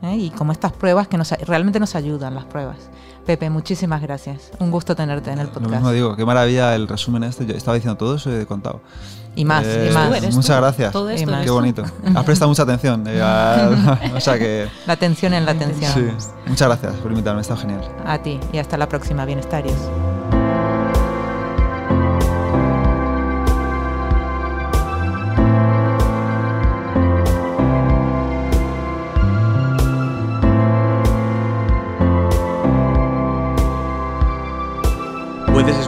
[0.03, 0.15] ¿eh?
[0.15, 2.77] y como estas pruebas que nos, realmente nos ayudan, las pruebas.
[3.25, 4.51] Pepe, muchísimas gracias.
[4.59, 5.71] Un gusto tenerte en el Lo podcast.
[5.71, 7.45] mismo digo, qué maravilla el resumen este.
[7.45, 8.81] Yo estaba diciendo todo eso y he contado.
[9.35, 10.09] Y más, Eh, y más.
[10.09, 10.61] Tú eres Muchas tú.
[10.61, 10.91] gracias.
[10.91, 11.43] Todo esto más.
[11.45, 11.83] Qué bonito.
[12.15, 13.03] Has prestado mucha atención.
[13.07, 13.21] eh,
[14.15, 14.67] o sea que.
[14.85, 15.91] La atención en la atención.
[15.93, 16.27] Sí.
[16.47, 17.81] Muchas gracias por invitarme, ha estado genial.
[18.05, 19.77] A ti y hasta la próxima, bienestarios.